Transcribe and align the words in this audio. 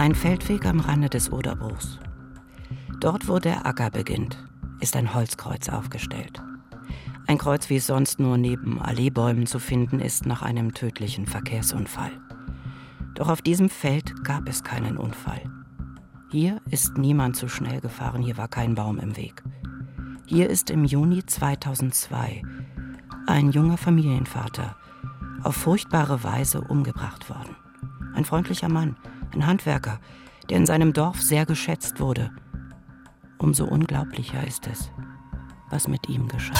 Ein 0.00 0.14
Feldweg 0.14 0.64
am 0.64 0.80
Rande 0.80 1.10
des 1.10 1.30
Oderbruchs. 1.30 1.98
Dort, 3.00 3.28
wo 3.28 3.38
der 3.38 3.66
Acker 3.66 3.90
beginnt, 3.90 4.42
ist 4.80 4.96
ein 4.96 5.12
Holzkreuz 5.12 5.68
aufgestellt. 5.68 6.42
Ein 7.26 7.36
Kreuz, 7.36 7.68
wie 7.68 7.76
es 7.76 7.86
sonst 7.86 8.18
nur 8.18 8.38
neben 8.38 8.80
Alleebäumen 8.80 9.46
zu 9.46 9.58
finden 9.58 10.00
ist 10.00 10.24
nach 10.24 10.40
einem 10.40 10.72
tödlichen 10.72 11.26
Verkehrsunfall. 11.26 12.12
Doch 13.12 13.28
auf 13.28 13.42
diesem 13.42 13.68
Feld 13.68 14.24
gab 14.24 14.48
es 14.48 14.64
keinen 14.64 14.96
Unfall. 14.96 15.42
Hier 16.30 16.62
ist 16.70 16.96
niemand 16.96 17.36
zu 17.36 17.48
schnell 17.48 17.82
gefahren, 17.82 18.22
hier 18.22 18.38
war 18.38 18.48
kein 18.48 18.74
Baum 18.74 18.98
im 19.00 19.18
Weg. 19.18 19.42
Hier 20.24 20.48
ist 20.48 20.70
im 20.70 20.86
Juni 20.86 21.26
2002 21.26 22.40
ein 23.26 23.50
junger 23.50 23.76
Familienvater 23.76 24.76
auf 25.42 25.56
furchtbare 25.56 26.24
Weise 26.24 26.62
umgebracht 26.62 27.28
worden. 27.28 27.54
Ein 28.14 28.24
freundlicher 28.24 28.70
Mann, 28.70 28.96
ein 29.34 29.46
Handwerker, 29.46 30.00
der 30.48 30.56
in 30.56 30.66
seinem 30.66 30.92
Dorf 30.92 31.20
sehr 31.20 31.46
geschätzt 31.46 32.00
wurde. 32.00 32.30
Umso 33.38 33.64
unglaublicher 33.64 34.46
ist 34.46 34.66
es, 34.66 34.90
was 35.70 35.88
mit 35.88 36.08
ihm 36.08 36.28
geschah. 36.28 36.54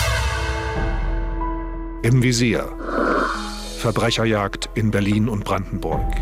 Im 2.03 2.23
Visier. 2.23 2.73
Verbrecherjagd 3.79 4.71
in 4.75 4.91
Berlin 4.91 5.29
und 5.29 5.45
Brandenburg. 5.45 6.15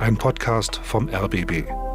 Ein 0.00 0.16
Podcast 0.16 0.80
vom 0.82 1.08
RBB. 1.08 1.87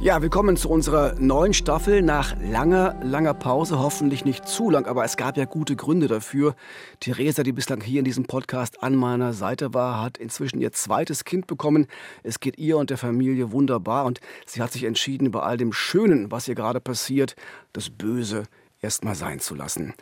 Ja, 0.00 0.22
willkommen 0.22 0.56
zu 0.56 0.70
unserer 0.70 1.16
neuen 1.18 1.52
Staffel 1.52 2.02
nach 2.02 2.36
langer, 2.40 2.94
langer 3.02 3.34
Pause. 3.34 3.80
Hoffentlich 3.80 4.24
nicht 4.24 4.46
zu 4.46 4.70
lang, 4.70 4.86
aber 4.86 5.04
es 5.04 5.16
gab 5.16 5.36
ja 5.36 5.44
gute 5.44 5.74
Gründe 5.74 6.06
dafür. 6.06 6.54
Theresa, 7.00 7.42
die 7.42 7.50
bislang 7.50 7.80
hier 7.80 7.98
in 7.98 8.04
diesem 8.04 8.24
Podcast 8.24 8.80
an 8.80 8.94
meiner 8.94 9.32
Seite 9.32 9.74
war, 9.74 10.00
hat 10.00 10.16
inzwischen 10.16 10.60
ihr 10.60 10.70
zweites 10.70 11.24
Kind 11.24 11.48
bekommen. 11.48 11.88
Es 12.22 12.38
geht 12.38 12.58
ihr 12.58 12.78
und 12.78 12.90
der 12.90 12.96
Familie 12.96 13.50
wunderbar 13.50 14.04
und 14.04 14.20
sie 14.46 14.62
hat 14.62 14.70
sich 14.70 14.84
entschieden, 14.84 15.32
bei 15.32 15.40
all 15.40 15.56
dem 15.56 15.72
Schönen, 15.72 16.30
was 16.30 16.46
ihr 16.46 16.54
gerade 16.54 16.78
passiert, 16.78 17.34
das 17.72 17.90
Böse 17.90 18.44
erstmal 18.80 19.16
sein 19.16 19.40
zu 19.40 19.56
lassen. 19.56 19.94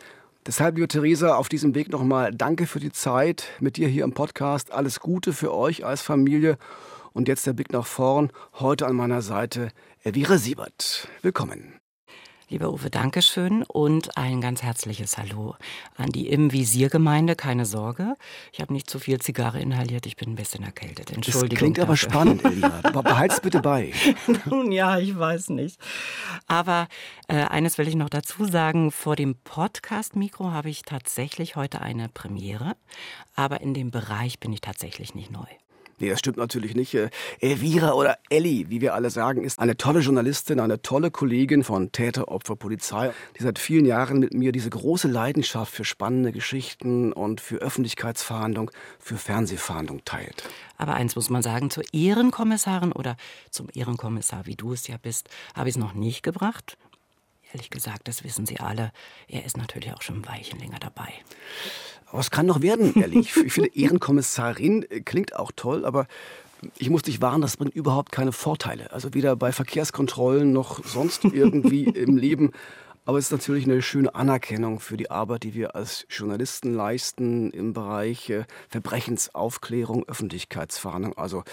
Deshalb, 0.45 0.75
liebe 0.75 0.87
Theresa, 0.87 1.35
auf 1.35 1.49
diesem 1.49 1.73
Weg 1.73 1.91
nochmal 1.91 2.31
danke 2.35 2.67
für 2.67 2.79
die 2.79 2.91
Zeit 2.91 3.45
mit 3.59 3.77
dir 3.77 3.87
hier 3.87 4.03
im 4.03 4.13
Podcast. 4.13 4.71
Alles 4.71 4.99
Gute 4.99 5.33
für 5.33 5.55
euch 5.55 5.83
als 5.83 6.03
Familie. 6.03 6.59
Und 7.17 7.27
jetzt 7.27 7.47
der 7.47 7.53
Blick 7.53 7.73
nach 7.73 7.87
vorn. 7.87 8.31
Heute 8.59 8.85
an 8.85 8.95
meiner 8.95 9.23
Seite 9.23 9.69
Elvira 10.03 10.37
Siebert. 10.37 11.07
Willkommen. 11.23 11.79
Lieber 12.47 12.71
Uwe, 12.71 12.91
Dankeschön 12.91 13.63
und 13.63 14.15
ein 14.15 14.39
ganz 14.39 14.61
herzliches 14.61 15.17
Hallo 15.17 15.55
an 15.95 16.11
die 16.11 16.27
Im 16.27 16.51
Visier-Gemeinde. 16.51 17.35
Keine 17.35 17.65
Sorge, 17.65 18.15
ich 18.53 18.61
habe 18.61 18.71
nicht 18.71 18.87
zu 18.87 18.99
viel 18.99 19.19
Zigarre 19.19 19.59
inhaliert, 19.59 20.05
ich 20.05 20.15
bin 20.15 20.29
ein 20.29 20.35
bisschen 20.35 20.63
erkältet. 20.63 21.11
Entschuldigung. 21.11 21.49
Das 21.49 21.57
klingt 21.57 21.77
dafür. 21.79 21.87
aber 21.87 21.97
spannend, 21.97 22.45
Elia. 22.45 22.81
Behalt's 23.01 23.41
bitte 23.41 23.61
bei. 23.61 23.93
Nun 24.45 24.71
ja, 24.71 24.99
ich 24.99 25.17
weiß 25.17 25.49
nicht. 25.49 25.79
Aber 26.45 26.87
äh, 27.27 27.37
eines 27.37 27.79
will 27.79 27.87
ich 27.87 27.95
noch 27.95 28.09
dazu 28.09 28.45
sagen: 28.45 28.91
Vor 28.91 29.15
dem 29.15 29.33
Podcast-Mikro 29.43 30.51
habe 30.51 30.69
ich 30.69 30.83
tatsächlich 30.83 31.55
heute 31.55 31.81
eine 31.81 32.09
Premiere, 32.09 32.75
aber 33.33 33.61
in 33.61 33.73
dem 33.73 33.89
Bereich 33.89 34.39
bin 34.39 34.53
ich 34.53 34.61
tatsächlich 34.61 35.15
nicht 35.15 35.31
neu. 35.31 35.47
Nee, 35.99 36.09
das 36.09 36.19
stimmt 36.19 36.37
natürlich 36.37 36.75
nicht. 36.75 36.93
Äh, 36.93 37.09
Elvira 37.39 37.93
oder 37.93 38.19
Elli, 38.29 38.69
wie 38.69 38.81
wir 38.81 38.93
alle 38.93 39.09
sagen, 39.09 39.43
ist 39.43 39.57
eine 39.57 39.77
tolle 39.77 40.01
Journalistin, 40.01 40.59
eine 40.59 40.81
tolle 40.81 41.09
Kollegin 41.09 41.63
von 41.63 41.91
Täter, 41.91 42.27
Opfer, 42.27 42.55
Polizei, 42.55 43.11
die 43.37 43.43
seit 43.43 43.57
vielen 43.57 43.85
Jahren 43.85 44.19
mit 44.19 44.33
mir 44.33 44.51
diese 44.51 44.69
große 44.69 45.07
Leidenschaft 45.07 45.73
für 45.73 45.85
spannende 45.85 46.31
Geschichten 46.31 47.13
und 47.13 47.41
für 47.41 47.57
Öffentlichkeitsfahndung, 47.57 48.69
für 48.99 49.17
Fernsehfahndung 49.17 50.05
teilt. 50.05 50.43
Aber 50.77 50.93
eins 50.93 51.15
muss 51.15 51.31
man 51.31 51.41
sagen, 51.41 51.71
zur 51.71 51.83
Ehrenkommissarin 51.91 52.91
oder 52.91 53.17
zum 53.49 53.67
Ehrenkommissar, 53.73 54.45
wie 54.45 54.55
du 54.55 54.73
es 54.73 54.87
ja 54.87 54.97
bist, 54.97 55.29
habe 55.55 55.69
ich 55.69 55.75
es 55.75 55.79
noch 55.79 55.93
nicht 55.93 56.21
gebracht. 56.21 56.77
Ehrlich 57.53 57.69
gesagt, 57.69 58.07
das 58.07 58.23
wissen 58.23 58.45
Sie 58.45 58.59
alle. 58.59 58.91
Er 59.27 59.45
ist 59.45 59.57
natürlich 59.57 59.93
auch 59.93 60.01
schon 60.01 60.17
ein 60.17 60.27
Weilchen 60.27 60.59
länger 60.59 60.79
dabei. 60.79 61.11
Was 62.17 62.31
kann 62.31 62.47
noch 62.47 62.63
werden, 62.63 62.99
ehrlich? 62.99 63.37
Ich 63.37 63.53
finde, 63.53 63.75
Ehrenkommissarin 63.75 64.83
äh, 64.89 65.01
klingt 65.01 65.35
auch 65.35 65.51
toll, 65.55 65.85
aber 65.85 66.07
ich 66.79 66.89
muss 66.89 67.03
dich 67.03 67.21
warnen, 67.21 67.43
das 67.43 67.57
bringt 67.57 67.75
überhaupt 67.75 68.11
keine 68.11 68.31
Vorteile. 68.31 68.91
Also 68.91 69.13
weder 69.13 69.35
bei 69.35 69.51
Verkehrskontrollen 69.51 70.51
noch 70.51 70.83
sonst 70.83 71.25
irgendwie 71.31 71.83
im 71.83 72.17
Leben. 72.17 72.53
Aber 73.05 73.19
es 73.19 73.25
ist 73.25 73.31
natürlich 73.31 73.65
eine 73.65 73.83
schöne 73.83 74.15
Anerkennung 74.15 74.79
für 74.79 74.97
die 74.97 75.11
Arbeit, 75.11 75.43
die 75.43 75.53
wir 75.53 75.75
als 75.75 76.07
Journalisten 76.09 76.73
leisten 76.73 77.51
im 77.51 77.73
Bereich 77.73 78.31
äh, 78.31 78.45
Verbrechensaufklärung, 78.67 80.03
Öffentlichkeitsfahndung. 80.07 81.15
Also 81.19 81.43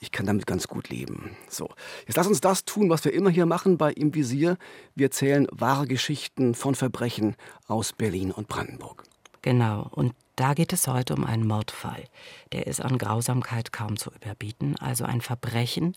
ich 0.00 0.10
kann 0.10 0.26
damit 0.26 0.44
ganz 0.44 0.66
gut 0.66 0.88
leben. 0.88 1.36
So, 1.48 1.68
jetzt 2.08 2.16
lass 2.16 2.26
uns 2.26 2.40
das 2.40 2.64
tun, 2.64 2.90
was 2.90 3.04
wir 3.04 3.14
immer 3.14 3.30
hier 3.30 3.46
machen 3.46 3.78
bei 3.78 3.92
Im 3.92 4.12
Visier. 4.12 4.58
Wir 4.96 5.06
erzählen 5.06 5.46
wahre 5.52 5.86
Geschichten 5.86 6.56
von 6.56 6.74
Verbrechen 6.74 7.36
aus 7.68 7.92
Berlin 7.92 8.32
und 8.32 8.48
Brandenburg. 8.48 9.04
Genau, 9.42 9.88
und 9.90 10.14
da 10.36 10.54
geht 10.54 10.72
es 10.72 10.86
heute 10.86 11.14
um 11.14 11.24
einen 11.24 11.46
Mordfall. 11.46 12.04
Der 12.52 12.66
ist 12.66 12.80
an 12.80 12.98
Grausamkeit 12.98 13.72
kaum 13.72 13.96
zu 13.96 14.10
überbieten, 14.10 14.76
also 14.78 15.04
ein 15.04 15.20
Verbrechen, 15.20 15.94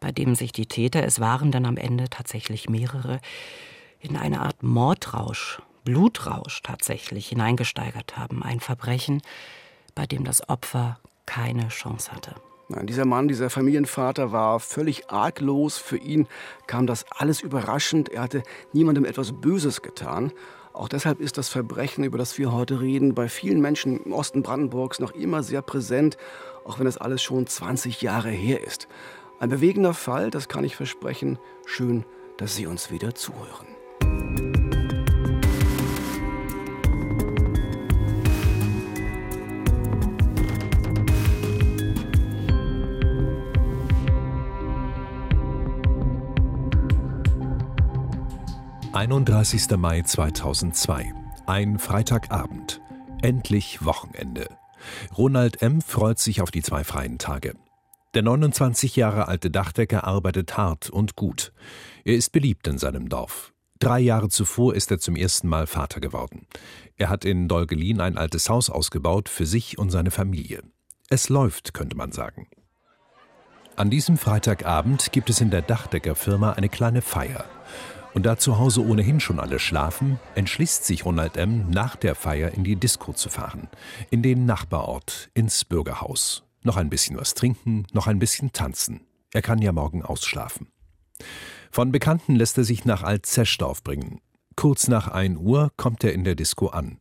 bei 0.00 0.12
dem 0.12 0.34
sich 0.34 0.52
die 0.52 0.66
Täter, 0.66 1.04
es 1.04 1.20
waren 1.20 1.52
dann 1.52 1.66
am 1.66 1.76
Ende 1.76 2.08
tatsächlich 2.10 2.68
mehrere, 2.68 3.20
in 4.00 4.16
eine 4.16 4.40
Art 4.40 4.62
Mordrausch, 4.62 5.62
Blutrausch 5.84 6.62
tatsächlich 6.62 7.28
hineingesteigert 7.28 8.16
haben. 8.16 8.42
Ein 8.42 8.60
Verbrechen, 8.60 9.22
bei 9.94 10.06
dem 10.06 10.24
das 10.24 10.48
Opfer 10.48 10.98
keine 11.26 11.68
Chance 11.68 12.12
hatte. 12.12 12.34
Nein, 12.68 12.86
dieser 12.86 13.04
Mann, 13.04 13.28
dieser 13.28 13.50
Familienvater 13.50 14.32
war 14.32 14.60
völlig 14.60 15.10
arglos. 15.10 15.76
Für 15.76 15.98
ihn 15.98 16.26
kam 16.66 16.86
das 16.86 17.04
alles 17.10 17.42
überraschend. 17.42 18.08
Er 18.08 18.22
hatte 18.22 18.42
niemandem 18.72 19.04
etwas 19.04 19.32
Böses 19.32 19.82
getan. 19.82 20.32
Auch 20.74 20.88
deshalb 20.88 21.20
ist 21.20 21.38
das 21.38 21.48
Verbrechen, 21.48 22.02
über 22.02 22.18
das 22.18 22.36
wir 22.36 22.52
heute 22.52 22.80
reden, 22.80 23.14
bei 23.14 23.28
vielen 23.28 23.60
Menschen 23.60 24.00
im 24.04 24.12
Osten 24.12 24.42
Brandenburgs 24.42 24.98
noch 24.98 25.12
immer 25.12 25.44
sehr 25.44 25.62
präsent, 25.62 26.16
auch 26.64 26.80
wenn 26.80 26.86
das 26.86 26.98
alles 26.98 27.22
schon 27.22 27.46
20 27.46 28.02
Jahre 28.02 28.30
her 28.30 28.66
ist. 28.66 28.88
Ein 29.38 29.50
bewegender 29.50 29.94
Fall, 29.94 30.32
das 30.32 30.48
kann 30.48 30.64
ich 30.64 30.74
versprechen. 30.74 31.38
Schön, 31.64 32.04
dass 32.38 32.56
Sie 32.56 32.66
uns 32.66 32.90
wieder 32.90 33.14
zuhören. 33.14 33.73
31. 49.04 49.76
Mai 49.76 50.00
2002. 50.00 51.12
Ein 51.44 51.78
Freitagabend. 51.78 52.80
Endlich 53.20 53.84
Wochenende. 53.84 54.48
Ronald 55.18 55.60
M. 55.60 55.82
freut 55.82 56.18
sich 56.18 56.40
auf 56.40 56.50
die 56.50 56.62
zwei 56.62 56.84
freien 56.84 57.18
Tage. 57.18 57.52
Der 58.14 58.22
29 58.22 58.96
Jahre 58.96 59.28
alte 59.28 59.50
Dachdecker 59.50 60.04
arbeitet 60.04 60.56
hart 60.56 60.88
und 60.88 61.16
gut. 61.16 61.52
Er 62.06 62.14
ist 62.14 62.32
beliebt 62.32 62.66
in 62.66 62.78
seinem 62.78 63.10
Dorf. 63.10 63.52
Drei 63.78 64.00
Jahre 64.00 64.30
zuvor 64.30 64.74
ist 64.74 64.90
er 64.90 64.98
zum 64.98 65.16
ersten 65.16 65.48
Mal 65.48 65.66
Vater 65.66 66.00
geworden. 66.00 66.46
Er 66.96 67.10
hat 67.10 67.26
in 67.26 67.46
Dolgelin 67.46 68.00
ein 68.00 68.16
altes 68.16 68.48
Haus 68.48 68.70
ausgebaut 68.70 69.28
für 69.28 69.44
sich 69.44 69.76
und 69.76 69.90
seine 69.90 70.12
Familie. 70.12 70.62
Es 71.10 71.28
läuft, 71.28 71.74
könnte 71.74 71.94
man 71.94 72.10
sagen. 72.10 72.48
An 73.76 73.90
diesem 73.90 74.16
Freitagabend 74.16 75.12
gibt 75.12 75.28
es 75.28 75.42
in 75.42 75.50
der 75.50 75.60
Dachdeckerfirma 75.60 76.52
eine 76.52 76.70
kleine 76.70 77.02
Feier. 77.02 77.44
Und 78.14 78.24
da 78.24 78.38
zu 78.38 78.58
Hause 78.58 78.82
ohnehin 78.82 79.18
schon 79.18 79.40
alle 79.40 79.58
schlafen, 79.58 80.20
entschließt 80.36 80.84
sich 80.84 81.04
Ronald 81.04 81.36
M., 81.36 81.68
nach 81.68 81.96
der 81.96 82.14
Feier 82.14 82.52
in 82.52 82.62
die 82.62 82.76
Disco 82.76 83.12
zu 83.12 83.28
fahren. 83.28 83.68
In 84.10 84.22
den 84.22 84.46
Nachbarort, 84.46 85.30
ins 85.34 85.64
Bürgerhaus. 85.64 86.44
Noch 86.62 86.76
ein 86.76 86.90
bisschen 86.90 87.16
was 87.16 87.34
trinken, 87.34 87.86
noch 87.92 88.06
ein 88.06 88.20
bisschen 88.20 88.52
tanzen. 88.52 89.00
Er 89.32 89.42
kann 89.42 89.60
ja 89.60 89.72
morgen 89.72 90.02
ausschlafen. 90.02 90.68
Von 91.72 91.90
Bekannten 91.90 92.36
lässt 92.36 92.56
er 92.56 92.62
sich 92.62 92.84
nach 92.84 93.02
Alt-Zeschdorf 93.02 93.82
bringen. 93.82 94.20
Kurz 94.54 94.86
nach 94.86 95.08
1 95.08 95.36
Uhr 95.40 95.72
kommt 95.76 96.04
er 96.04 96.12
in 96.12 96.22
der 96.22 96.36
Disco 96.36 96.68
an. 96.68 96.98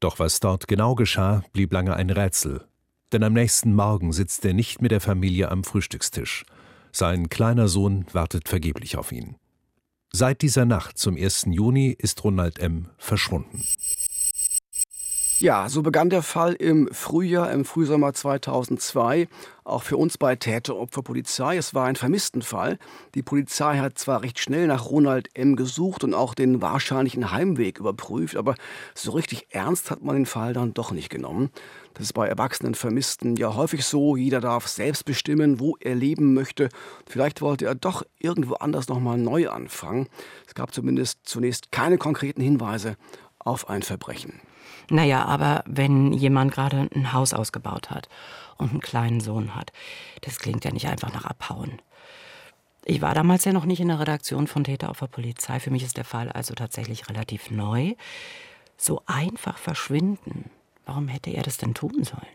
Doch 0.00 0.18
was 0.18 0.40
dort 0.40 0.66
genau 0.66 0.94
geschah, 0.94 1.44
blieb 1.52 1.70
lange 1.70 1.94
ein 1.94 2.08
Rätsel. 2.08 2.66
Denn 3.12 3.22
am 3.22 3.34
nächsten 3.34 3.74
Morgen 3.74 4.14
sitzt 4.14 4.42
er 4.46 4.54
nicht 4.54 4.80
mit 4.80 4.90
der 4.90 5.02
Familie 5.02 5.50
am 5.50 5.64
Frühstückstisch. 5.64 6.44
Sein 6.92 7.28
kleiner 7.28 7.68
Sohn 7.68 8.06
wartet 8.12 8.48
vergeblich 8.48 8.96
auf 8.96 9.12
ihn. 9.12 9.36
Seit 10.12 10.42
dieser 10.42 10.64
Nacht 10.64 10.98
zum 10.98 11.16
1. 11.16 11.46
Juni 11.50 11.94
ist 11.96 12.24
Ronald 12.24 12.58
M. 12.58 12.88
verschwunden. 12.98 13.64
Ja, 15.40 15.70
so 15.70 15.80
begann 15.80 16.10
der 16.10 16.20
Fall 16.20 16.52
im 16.52 16.90
Frühjahr, 16.92 17.50
im 17.50 17.64
Frühsommer 17.64 18.12
2002. 18.12 19.26
Auch 19.64 19.82
für 19.82 19.96
uns 19.96 20.18
bei 20.18 20.36
Täteropfer 20.36 21.00
Polizei. 21.00 21.56
Es 21.56 21.72
war 21.72 21.86
ein 21.86 21.96
Vermisstenfall. 21.96 22.78
Die 23.14 23.22
Polizei 23.22 23.78
hat 23.78 23.96
zwar 23.96 24.22
recht 24.22 24.38
schnell 24.38 24.66
nach 24.66 24.90
Ronald 24.90 25.30
M. 25.32 25.56
gesucht 25.56 26.04
und 26.04 26.12
auch 26.12 26.34
den 26.34 26.60
wahrscheinlichen 26.60 27.32
Heimweg 27.32 27.78
überprüft, 27.78 28.36
aber 28.36 28.54
so 28.94 29.12
richtig 29.12 29.46
ernst 29.48 29.90
hat 29.90 30.02
man 30.02 30.14
den 30.14 30.26
Fall 30.26 30.52
dann 30.52 30.74
doch 30.74 30.90
nicht 30.90 31.08
genommen. 31.08 31.48
Das 31.94 32.04
ist 32.04 32.12
bei 32.12 32.28
erwachsenen 32.28 32.74
Vermissten 32.74 33.36
ja 33.36 33.54
häufig 33.54 33.86
so. 33.86 34.16
Jeder 34.16 34.42
darf 34.42 34.68
selbst 34.68 35.06
bestimmen, 35.06 35.58
wo 35.58 35.74
er 35.80 35.94
leben 35.94 36.34
möchte. 36.34 36.68
Vielleicht 37.06 37.40
wollte 37.40 37.64
er 37.64 37.74
doch 37.74 38.02
irgendwo 38.18 38.56
anders 38.56 38.88
nochmal 38.88 39.16
neu 39.16 39.48
anfangen. 39.48 40.06
Es 40.46 40.52
gab 40.52 40.74
zumindest 40.74 41.20
zunächst 41.22 41.72
keine 41.72 41.96
konkreten 41.96 42.42
Hinweise 42.42 42.96
auf 43.38 43.70
ein 43.70 43.80
Verbrechen. 43.80 44.42
Naja, 44.90 45.24
aber 45.24 45.62
wenn 45.66 46.12
jemand 46.12 46.52
gerade 46.52 46.88
ein 46.94 47.12
Haus 47.12 47.32
ausgebaut 47.32 47.90
hat 47.90 48.08
und 48.58 48.70
einen 48.70 48.80
kleinen 48.80 49.20
Sohn 49.20 49.54
hat, 49.54 49.72
das 50.22 50.40
klingt 50.40 50.64
ja 50.64 50.72
nicht 50.72 50.88
einfach 50.88 51.12
nach 51.12 51.24
Abhauen. 51.24 51.80
Ich 52.84 53.00
war 53.00 53.14
damals 53.14 53.44
ja 53.44 53.52
noch 53.52 53.66
nicht 53.66 53.80
in 53.80 53.88
der 53.88 54.00
Redaktion 54.00 54.48
von 54.48 54.64
Täter 54.64 54.90
auf 54.90 54.98
der 54.98 55.06
Polizei. 55.06 55.60
Für 55.60 55.70
mich 55.70 55.84
ist 55.84 55.96
der 55.96 56.04
Fall 56.04 56.30
also 56.30 56.54
tatsächlich 56.54 57.08
relativ 57.08 57.50
neu. 57.50 57.94
So 58.76 59.02
einfach 59.06 59.58
verschwinden. 59.58 60.50
Warum 60.86 61.06
hätte 61.06 61.30
er 61.30 61.44
das 61.44 61.56
denn 61.56 61.72
tun 61.74 62.02
sollen? 62.02 62.26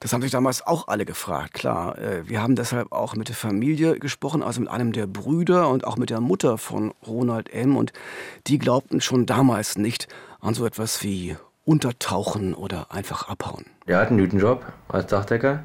Das 0.00 0.12
haben 0.12 0.22
sich 0.22 0.30
damals 0.30 0.64
auch 0.64 0.86
alle 0.86 1.04
gefragt, 1.04 1.54
klar. 1.54 1.98
Äh, 1.98 2.28
wir 2.28 2.40
haben 2.40 2.54
deshalb 2.54 2.92
auch 2.92 3.16
mit 3.16 3.28
der 3.28 3.34
Familie 3.34 3.98
gesprochen, 3.98 4.44
also 4.44 4.60
mit 4.60 4.70
einem 4.70 4.92
der 4.92 5.08
Brüder 5.08 5.68
und 5.70 5.84
auch 5.84 5.96
mit 5.96 6.10
der 6.10 6.20
Mutter 6.20 6.56
von 6.56 6.94
Ronald 7.04 7.52
M. 7.52 7.76
Und 7.76 7.92
die 8.46 8.58
glaubten 8.58 9.00
schon 9.00 9.26
damals 9.26 9.76
nicht 9.76 10.06
an 10.40 10.54
so 10.54 10.64
etwas 10.66 11.02
wie 11.02 11.36
untertauchen 11.68 12.54
oder 12.54 12.86
einfach 12.90 13.28
abhauen. 13.28 13.66
Er 13.84 13.98
hat 13.98 14.08
einen 14.08 14.18
guten 14.18 14.38
Job 14.38 14.64
als 14.88 15.06
Dachdecker. 15.06 15.62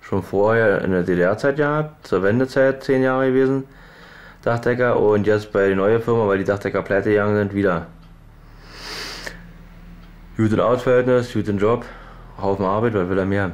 Schon 0.00 0.22
vorher 0.22 0.82
in 0.82 0.92
der 0.92 1.02
DDR-Zeit 1.02 1.56
gehabt, 1.56 2.06
zur 2.06 2.22
Wendezeit 2.22 2.82
zehn 2.82 3.02
Jahre 3.02 3.28
gewesen, 3.28 3.64
Dachdecker. 4.42 4.98
Und 4.98 5.26
jetzt 5.26 5.52
bei 5.52 5.68
der 5.68 5.76
neuen 5.76 6.02
Firma, 6.02 6.26
weil 6.26 6.38
die 6.38 6.44
Dachdecker 6.44 6.80
pleite 6.82 7.10
gegangen 7.10 7.36
sind, 7.36 7.54
wieder. 7.54 7.86
Guten 10.38 10.58
Ausverhältnis, 10.58 11.34
guten 11.34 11.58
Job, 11.58 11.84
Haufen 12.40 12.64
Arbeit, 12.64 12.94
was 12.94 13.08
will 13.10 13.18
er 13.18 13.26
mehr? 13.26 13.52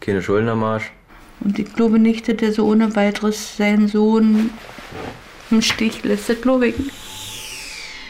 Keine 0.00 0.22
Schulden 0.22 0.48
am 0.48 0.64
Arsch. 0.64 0.90
Und 1.40 1.58
ich 1.58 1.74
glaube 1.74 1.98
nicht, 1.98 2.26
dass 2.26 2.40
er 2.40 2.52
so 2.52 2.66
ohne 2.66 2.96
weiteres 2.96 3.58
seinen 3.58 3.86
Sohn 3.86 4.50
im 5.50 5.60
Stich 5.60 6.02
lässt. 6.04 6.30
Das 6.30 6.40
glaube 6.40 6.68
ich 6.68 6.78
nicht. 6.78 7.01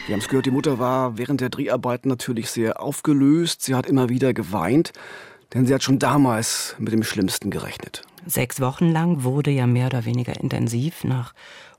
Wir 0.05 0.15
haben 0.15 0.19
es 0.19 0.27
gehört, 0.27 0.45
die 0.45 0.51
Mutter 0.51 0.79
war 0.79 1.17
während 1.17 1.39
der 1.39 1.49
Dreharbeiten 1.49 2.09
natürlich 2.09 2.51
sehr 2.51 2.81
aufgelöst. 2.81 3.61
Sie 3.61 3.73
hat 3.73 3.85
immer 3.85 4.09
wieder 4.09 4.33
geweint, 4.33 4.91
denn 5.53 5.65
sie 5.65 5.73
hat 5.73 5.81
schon 5.81 5.97
damals 5.97 6.75
mit 6.77 6.91
dem 6.91 7.03
Schlimmsten 7.03 7.49
gerechnet. 7.51 8.01
Sechs 8.25 8.59
Wochen 8.59 8.91
lang 8.91 9.23
wurde 9.23 9.49
ja 9.49 9.65
mehr 9.65 9.85
oder 9.85 10.03
weniger 10.03 10.37
intensiv 10.37 11.05
nach 11.05 11.33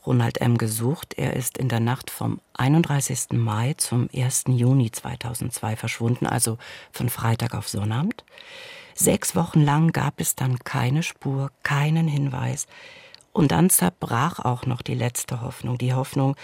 Ronald 0.06 0.40
M. 0.40 0.56
gesucht. 0.56 1.12
Er 1.18 1.34
ist 1.36 1.58
in 1.58 1.68
der 1.68 1.80
Nacht 1.80 2.10
vom 2.10 2.40
31. 2.54 3.32
Mai 3.32 3.74
zum 3.76 4.08
1. 4.14 4.44
Juni 4.48 4.90
2002 4.90 5.76
verschwunden, 5.76 6.26
also 6.26 6.56
von 6.92 7.10
Freitag 7.10 7.54
auf 7.54 7.68
Sonnabend. 7.68 8.24
Sechs 8.94 9.36
Wochen 9.36 9.60
lang 9.60 9.92
gab 9.92 10.18
es 10.18 10.34
dann 10.34 10.58
keine 10.60 11.02
Spur, 11.02 11.50
keinen 11.62 12.08
Hinweis. 12.08 12.68
Und 13.34 13.52
dann 13.52 13.68
zerbrach 13.68 14.38
auch 14.38 14.64
noch 14.64 14.80
die 14.80 14.94
letzte 14.94 15.42
Hoffnung, 15.42 15.76
die 15.76 15.92
Hoffnung, 15.92 16.36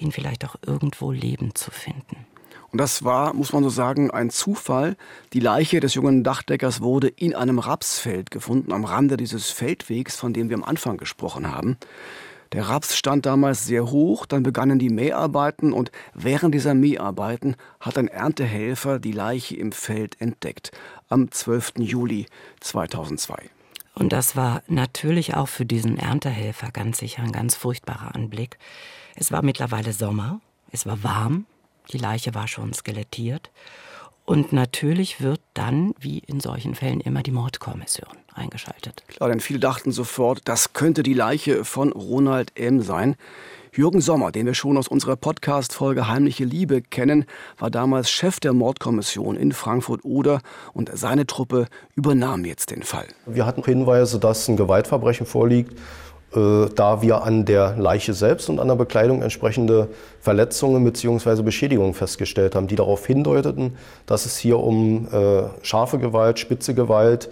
ihn 0.00 0.12
vielleicht 0.12 0.44
auch 0.44 0.56
irgendwo 0.66 1.12
lebend 1.12 1.58
zu 1.58 1.70
finden. 1.70 2.26
Und 2.72 2.78
das 2.78 3.02
war, 3.04 3.34
muss 3.34 3.52
man 3.52 3.64
so 3.64 3.70
sagen, 3.70 4.10
ein 4.10 4.30
Zufall. 4.30 4.96
Die 5.32 5.40
Leiche 5.40 5.80
des 5.80 5.94
jungen 5.94 6.22
Dachdeckers 6.22 6.80
wurde 6.80 7.08
in 7.08 7.34
einem 7.34 7.58
Rapsfeld 7.58 8.30
gefunden, 8.30 8.72
am 8.72 8.84
Rande 8.84 9.16
dieses 9.16 9.50
Feldwegs, 9.50 10.16
von 10.16 10.32
dem 10.32 10.48
wir 10.48 10.56
am 10.56 10.64
Anfang 10.64 10.96
gesprochen 10.96 11.50
haben. 11.50 11.76
Der 12.52 12.68
Raps 12.68 12.96
stand 12.96 13.26
damals 13.26 13.64
sehr 13.64 13.90
hoch, 13.92 14.26
dann 14.26 14.42
begannen 14.42 14.80
die 14.80 14.90
Mäharbeiten 14.90 15.72
und 15.72 15.92
während 16.14 16.52
dieser 16.52 16.74
Mäharbeiten 16.74 17.54
hat 17.78 17.96
ein 17.96 18.08
Erntehelfer 18.08 18.98
die 18.98 19.12
Leiche 19.12 19.56
im 19.56 19.70
Feld 19.70 20.20
entdeckt, 20.20 20.72
am 21.08 21.30
12. 21.30 21.74
Juli 21.78 22.26
2002. 22.58 23.50
Und 23.94 24.12
das 24.12 24.36
war 24.36 24.62
natürlich 24.66 25.34
auch 25.34 25.48
für 25.48 25.66
diesen 25.66 25.98
Erntehelfer 25.98 26.70
ganz 26.70 26.98
sicher 26.98 27.22
ein 27.22 27.32
ganz 27.32 27.54
furchtbarer 27.54 28.14
Anblick. 28.14 28.58
Es 29.16 29.32
war 29.32 29.42
mittlerweile 29.42 29.92
Sommer, 29.92 30.40
es 30.72 30.86
war 30.86 31.02
warm, 31.02 31.46
die 31.92 31.98
Leiche 31.98 32.34
war 32.34 32.48
schon 32.48 32.72
skelettiert. 32.72 33.50
Und 34.24 34.52
natürlich 34.52 35.20
wird 35.20 35.40
dann, 35.54 35.92
wie 35.98 36.18
in 36.18 36.38
solchen 36.38 36.76
Fällen 36.76 37.00
immer, 37.00 37.22
die 37.22 37.32
Mordkommission 37.32 38.16
eingeschaltet. 38.32 39.02
Klar, 39.08 39.28
denn 39.28 39.40
viele 39.40 39.58
dachten 39.58 39.90
sofort, 39.90 40.42
das 40.44 40.72
könnte 40.72 41.02
die 41.02 41.14
Leiche 41.14 41.64
von 41.64 41.90
Ronald 41.90 42.56
M. 42.56 42.80
sein. 42.80 43.16
Jürgen 43.72 44.00
Sommer, 44.00 44.32
den 44.32 44.46
wir 44.46 44.54
schon 44.54 44.76
aus 44.76 44.88
unserer 44.88 45.14
Podcast-Folge 45.14 46.08
Heimliche 46.08 46.44
Liebe 46.44 46.82
kennen, 46.82 47.24
war 47.58 47.70
damals 47.70 48.10
Chef 48.10 48.40
der 48.40 48.52
Mordkommission 48.52 49.36
in 49.36 49.52
Frankfurt-Oder 49.52 50.40
und 50.72 50.90
seine 50.92 51.26
Truppe 51.26 51.66
übernahm 51.94 52.44
jetzt 52.44 52.72
den 52.72 52.82
Fall. 52.82 53.06
Wir 53.26 53.46
hatten 53.46 53.62
Hinweise, 53.62 54.18
dass 54.18 54.48
ein 54.48 54.56
Gewaltverbrechen 54.56 55.24
vorliegt 55.24 55.72
äh, 56.34 56.66
da 56.74 57.02
wir 57.02 57.22
an 57.24 57.44
der 57.44 57.76
Leiche 57.76 58.14
selbst 58.14 58.48
und 58.48 58.60
an 58.60 58.68
der 58.68 58.76
Bekleidung 58.76 59.22
entsprechende 59.22 59.88
Verletzungen 60.20 60.84
bzw. 60.84 61.42
Beschädigungen 61.42 61.94
festgestellt 61.94 62.54
haben, 62.54 62.68
die 62.68 62.76
darauf 62.76 63.04
hindeuteten, 63.04 63.76
dass 64.06 64.26
es 64.26 64.36
hier 64.36 64.58
um 64.60 65.08
äh, 65.12 65.42
scharfe 65.62 65.98
Gewalt, 65.98 66.38
spitze 66.38 66.74
Gewalt, 66.74 67.30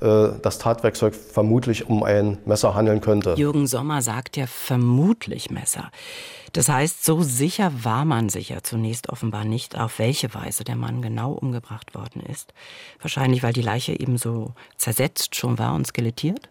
das 0.00 0.58
Tatwerkzeug 0.58 1.14
vermutlich 1.14 1.86
um 1.86 2.02
ein 2.02 2.38
Messer 2.44 2.74
handeln 2.74 3.00
könnte. 3.00 3.34
Jürgen 3.36 3.66
Sommer 3.66 4.02
sagt 4.02 4.36
ja 4.36 4.46
vermutlich 4.46 5.50
Messer. 5.50 5.90
Das 6.52 6.68
heißt, 6.68 7.04
so 7.04 7.22
sicher 7.22 7.72
war 7.82 8.04
man 8.04 8.28
sich 8.28 8.48
ja 8.50 8.62
zunächst 8.62 9.10
offenbar 9.10 9.44
nicht, 9.44 9.78
auf 9.78 9.98
welche 9.98 10.32
Weise 10.34 10.64
der 10.64 10.76
Mann 10.76 11.02
genau 11.02 11.32
umgebracht 11.32 11.94
worden 11.94 12.22
ist. 12.22 12.54
Wahrscheinlich, 13.00 13.42
weil 13.42 13.52
die 13.52 13.62
Leiche 13.62 13.98
eben 13.98 14.16
so 14.16 14.54
zersetzt 14.76 15.34
schon 15.34 15.58
war 15.58 15.74
und 15.74 15.86
skelettiert? 15.86 16.48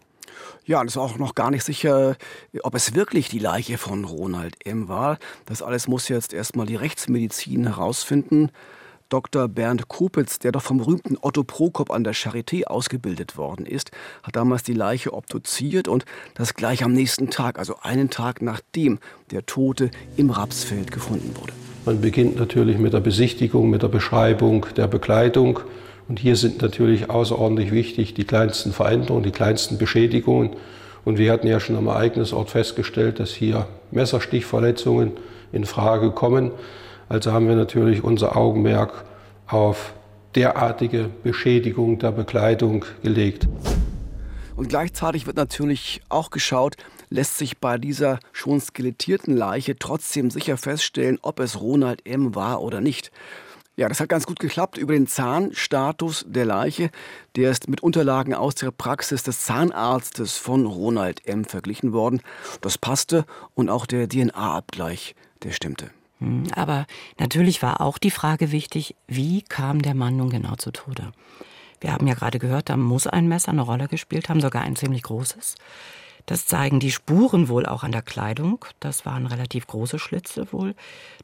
Ja, 0.64 0.80
und 0.80 0.86
es 0.86 0.94
ist 0.94 0.98
auch 0.98 1.18
noch 1.18 1.34
gar 1.34 1.50
nicht 1.50 1.64
sicher, 1.64 2.16
ob 2.62 2.74
es 2.74 2.94
wirklich 2.94 3.28
die 3.28 3.38
Leiche 3.38 3.78
von 3.78 4.04
Ronald 4.04 4.54
M. 4.66 4.88
war. 4.88 5.18
Das 5.46 5.62
alles 5.62 5.88
muss 5.88 6.08
jetzt 6.08 6.32
erstmal 6.32 6.66
die 6.66 6.76
Rechtsmedizin 6.76 7.66
herausfinden. 7.66 8.50
Dr. 9.08 9.48
Bernd 9.48 9.88
Kopitz, 9.88 10.38
der 10.38 10.52
doch 10.52 10.62
vom 10.62 10.78
berühmten 10.78 11.16
Otto 11.20 11.42
Prokop 11.42 11.90
an 11.90 12.04
der 12.04 12.14
Charité 12.14 12.64
ausgebildet 12.64 13.38
worden 13.38 13.64
ist, 13.64 13.90
hat 14.22 14.36
damals 14.36 14.62
die 14.62 14.74
Leiche 14.74 15.14
obduziert 15.14 15.88
und 15.88 16.04
das 16.34 16.54
gleich 16.54 16.84
am 16.84 16.92
nächsten 16.92 17.30
Tag, 17.30 17.58
also 17.58 17.76
einen 17.80 18.10
Tag 18.10 18.42
nachdem 18.42 18.98
der 19.30 19.46
Tote 19.46 19.90
im 20.16 20.30
Rapsfeld 20.30 20.92
gefunden 20.92 21.34
wurde. 21.40 21.52
Man 21.86 22.02
beginnt 22.02 22.36
natürlich 22.36 22.76
mit 22.76 22.92
der 22.92 23.00
Besichtigung, 23.00 23.70
mit 23.70 23.82
der 23.82 23.88
Beschreibung 23.88 24.66
der 24.76 24.88
Bekleidung 24.88 25.60
und 26.08 26.18
hier 26.18 26.36
sind 26.36 26.60
natürlich 26.60 27.08
außerordentlich 27.08 27.70
wichtig 27.70 28.14
die 28.14 28.24
kleinsten 28.24 28.72
Veränderungen, 28.72 29.22
die 29.22 29.30
kleinsten 29.30 29.78
Beschädigungen. 29.78 30.56
Und 31.04 31.16
wir 31.16 31.32
hatten 31.32 31.46
ja 31.46 31.60
schon 31.60 31.76
am 31.76 31.86
Ereignisort 31.86 32.50
festgestellt, 32.50 33.20
dass 33.20 33.30
hier 33.30 33.66
Messerstichverletzungen 33.90 35.12
in 35.52 35.64
Frage 35.64 36.10
kommen. 36.10 36.50
Also 37.08 37.32
haben 37.32 37.48
wir 37.48 37.56
natürlich 37.56 38.04
unser 38.04 38.36
Augenmerk 38.36 39.04
auf 39.46 39.94
derartige 40.34 41.08
Beschädigung 41.22 41.98
der 41.98 42.12
Bekleidung 42.12 42.84
gelegt. 43.02 43.48
Und 44.56 44.68
gleichzeitig 44.68 45.26
wird 45.26 45.36
natürlich 45.36 46.02
auch 46.08 46.30
geschaut, 46.30 46.76
lässt 47.10 47.38
sich 47.38 47.58
bei 47.58 47.78
dieser 47.78 48.18
schon 48.32 48.60
skelettierten 48.60 49.36
Leiche 49.36 49.78
trotzdem 49.78 50.30
sicher 50.30 50.56
feststellen, 50.56 51.18
ob 51.22 51.40
es 51.40 51.60
Ronald 51.60 52.04
M. 52.06 52.34
war 52.34 52.60
oder 52.60 52.80
nicht. 52.80 53.10
Ja, 53.76 53.88
das 53.88 54.00
hat 54.00 54.08
ganz 54.08 54.26
gut 54.26 54.40
geklappt. 54.40 54.76
Über 54.76 54.94
den 54.94 55.06
Zahnstatus 55.06 56.24
der 56.28 56.44
Leiche, 56.44 56.90
der 57.36 57.52
ist 57.52 57.68
mit 57.68 57.80
Unterlagen 57.80 58.34
aus 58.34 58.56
der 58.56 58.72
Praxis 58.72 59.22
des 59.22 59.44
Zahnarztes 59.44 60.36
von 60.36 60.66
Ronald 60.66 61.24
M. 61.28 61.44
verglichen 61.44 61.92
worden. 61.92 62.20
Das 62.60 62.76
passte 62.76 63.24
und 63.54 63.68
auch 63.68 63.86
der 63.86 64.08
DNA-Abgleich, 64.08 65.14
der 65.44 65.52
stimmte. 65.52 65.90
Hm, 66.18 66.44
aber 66.54 66.86
natürlich 67.18 67.62
war 67.62 67.80
auch 67.80 67.98
die 67.98 68.10
Frage 68.10 68.52
wichtig, 68.52 68.96
wie 69.06 69.42
kam 69.42 69.82
der 69.82 69.94
Mann 69.94 70.16
nun 70.16 70.30
genau 70.30 70.56
zu 70.56 70.70
Tode? 70.70 71.12
Wir 71.80 71.92
haben 71.92 72.06
ja 72.06 72.14
gerade 72.14 72.38
gehört, 72.38 72.68
da 72.68 72.76
muss 72.76 73.06
ein 73.06 73.28
Messer 73.28 73.52
eine 73.52 73.62
Rolle 73.62 73.88
gespielt 73.88 74.28
haben, 74.28 74.40
sogar 74.40 74.62
ein 74.62 74.76
ziemlich 74.76 75.04
großes. 75.04 75.54
Das 76.26 76.44
zeigen 76.44 76.78
die 76.78 76.90
Spuren 76.90 77.48
wohl 77.48 77.64
auch 77.64 77.84
an 77.84 77.92
der 77.92 78.02
Kleidung. 78.02 78.62
Das 78.80 79.06
waren 79.06 79.24
relativ 79.24 79.66
große 79.66 79.98
Schlitze 79.98 80.52
wohl. 80.52 80.74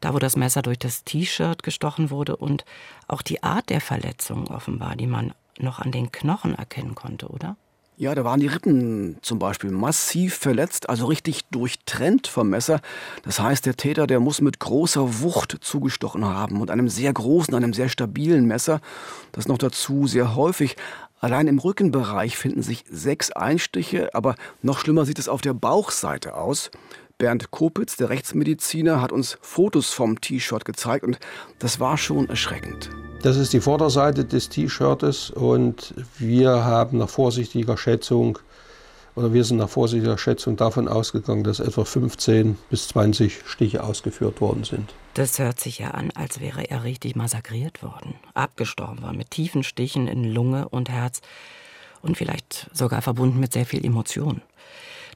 Da, 0.00 0.14
wo 0.14 0.18
das 0.18 0.34
Messer 0.34 0.62
durch 0.62 0.78
das 0.78 1.04
T-Shirt 1.04 1.62
gestochen 1.62 2.08
wurde 2.08 2.36
und 2.36 2.64
auch 3.06 3.20
die 3.20 3.42
Art 3.42 3.68
der 3.68 3.82
Verletzung 3.82 4.46
offenbar, 4.46 4.96
die 4.96 5.06
man 5.06 5.34
noch 5.58 5.78
an 5.78 5.92
den 5.92 6.10
Knochen 6.10 6.54
erkennen 6.54 6.94
konnte, 6.94 7.28
oder? 7.28 7.56
Ja, 7.96 8.12
da 8.16 8.24
waren 8.24 8.40
die 8.40 8.48
Rippen 8.48 9.18
zum 9.22 9.38
Beispiel 9.38 9.70
massiv 9.70 10.34
verletzt, 10.34 10.88
also 10.88 11.06
richtig 11.06 11.44
durchtrennt 11.52 12.26
vom 12.26 12.50
Messer. 12.50 12.80
Das 13.22 13.38
heißt, 13.38 13.66
der 13.66 13.76
Täter, 13.76 14.08
der 14.08 14.18
muss 14.18 14.40
mit 14.40 14.58
großer 14.58 15.20
Wucht 15.20 15.58
zugestochen 15.60 16.24
haben 16.24 16.60
und 16.60 16.72
einem 16.72 16.88
sehr 16.88 17.12
großen, 17.12 17.54
einem 17.54 17.72
sehr 17.72 17.88
stabilen 17.88 18.46
Messer. 18.46 18.80
Das 19.30 19.46
noch 19.46 19.58
dazu 19.58 20.08
sehr 20.08 20.34
häufig. 20.34 20.76
Allein 21.20 21.46
im 21.46 21.60
Rückenbereich 21.60 22.36
finden 22.36 22.64
sich 22.64 22.84
sechs 22.90 23.30
Einstiche, 23.30 24.12
aber 24.12 24.34
noch 24.60 24.80
schlimmer 24.80 25.04
sieht 25.04 25.20
es 25.20 25.28
auf 25.28 25.40
der 25.40 25.54
Bauchseite 25.54 26.34
aus. 26.34 26.72
Bernd 27.18 27.52
Kopitz, 27.52 27.96
der 27.96 28.10
Rechtsmediziner, 28.10 29.00
hat 29.00 29.12
uns 29.12 29.38
Fotos 29.40 29.90
vom 29.90 30.20
T-Shirt 30.20 30.64
gezeigt 30.64 31.04
und 31.04 31.18
das 31.60 31.78
war 31.78 31.96
schon 31.96 32.28
erschreckend. 32.28 32.90
Das 33.22 33.36
ist 33.36 33.52
die 33.52 33.60
Vorderseite 33.60 34.24
des 34.24 34.48
T-Shirts 34.48 35.30
und 35.30 35.94
wir 36.18 36.64
haben 36.64 36.98
nach 36.98 37.08
vorsichtiger 37.08 37.76
Schätzung 37.76 38.38
oder 39.14 39.32
wir 39.32 39.44
sind 39.44 39.58
nach 39.58 39.68
vorsichtiger 39.68 40.18
Schätzung 40.18 40.56
davon 40.56 40.88
ausgegangen, 40.88 41.44
dass 41.44 41.60
etwa 41.60 41.84
15 41.84 42.58
bis 42.68 42.88
20 42.88 43.42
Stiche 43.46 43.84
ausgeführt 43.84 44.40
worden 44.40 44.64
sind. 44.64 44.92
Das 45.14 45.38
hört 45.38 45.60
sich 45.60 45.78
ja 45.78 45.92
an, 45.92 46.10
als 46.16 46.40
wäre 46.40 46.68
er 46.68 46.82
richtig 46.82 47.14
massakriert 47.14 47.82
worden, 47.84 48.16
abgestorben 48.34 49.02
worden 49.02 49.18
mit 49.18 49.30
tiefen 49.30 49.62
Stichen 49.62 50.08
in 50.08 50.24
Lunge 50.24 50.68
und 50.68 50.90
Herz 50.90 51.20
und 52.02 52.16
vielleicht 52.16 52.68
sogar 52.72 53.02
verbunden 53.02 53.38
mit 53.38 53.52
sehr 53.52 53.66
viel 53.66 53.84
Emotion. 53.86 54.42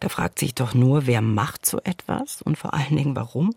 Da 0.01 0.09
fragt 0.09 0.39
sich 0.39 0.55
doch 0.55 0.75
nur, 0.75 1.07
wer 1.07 1.21
macht 1.21 1.67
so 1.67 1.81
etwas 1.85 2.43
und 2.43 2.57
vor 2.57 2.75
allen 2.75 2.97
Dingen 2.97 3.17
warum? 3.17 3.55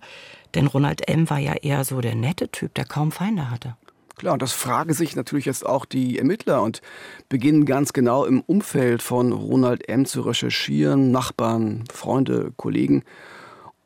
Denn 0.55 0.67
Ronald 0.67 1.07
M. 1.07 1.29
war 1.29 1.39
ja 1.39 1.53
eher 1.53 1.83
so 1.85 2.01
der 2.01 2.15
nette 2.15 2.49
Typ, 2.49 2.73
der 2.73 2.85
kaum 2.85 3.11
Feinde 3.11 3.49
hatte. 3.49 3.75
Klar, 4.15 4.33
und 4.33 4.41
das 4.41 4.53
fragen 4.53 4.93
sich 4.93 5.15
natürlich 5.15 5.45
jetzt 5.45 5.65
auch 5.65 5.85
die 5.85 6.19
Ermittler 6.19 6.61
und 6.61 6.81
beginnen 7.29 7.65
ganz 7.65 7.91
genau 7.91 8.25
im 8.25 8.41
Umfeld 8.41 9.01
von 9.01 9.31
Ronald 9.31 9.89
M. 9.89 10.05
zu 10.05 10.21
recherchieren, 10.21 11.11
Nachbarn, 11.11 11.85
Freunde, 11.91 12.53
Kollegen. 12.55 13.03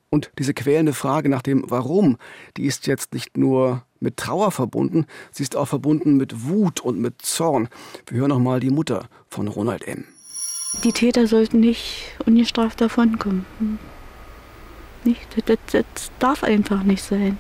Und 0.09 0.31
diese 0.37 0.53
quälende 0.53 0.93
Frage 0.93 1.29
nach 1.29 1.41
dem 1.41 1.63
Warum, 1.67 2.17
die 2.57 2.65
ist 2.65 2.87
jetzt 2.87 3.13
nicht 3.13 3.37
nur 3.37 3.83
mit 3.99 4.17
Trauer 4.17 4.51
verbunden, 4.51 5.05
sie 5.31 5.43
ist 5.43 5.55
auch 5.55 5.67
verbunden 5.67 6.17
mit 6.17 6.45
Wut 6.45 6.81
und 6.81 6.99
mit 6.99 7.21
Zorn. 7.21 7.69
Wir 8.07 8.19
hören 8.19 8.29
nochmal 8.29 8.59
die 8.59 8.69
Mutter 8.69 9.07
von 9.29 9.47
Ronald 9.47 9.87
M. 9.87 10.05
Die 10.83 10.91
Täter 10.91 11.27
sollten 11.27 11.59
nicht 11.59 12.11
ungestraft 12.25 12.81
davonkommen. 12.81 13.45
Nicht? 15.03 15.21
Das, 15.45 15.57
das 15.71 16.11
darf 16.19 16.43
einfach 16.43 16.83
nicht 16.83 17.03
sein. 17.03 17.37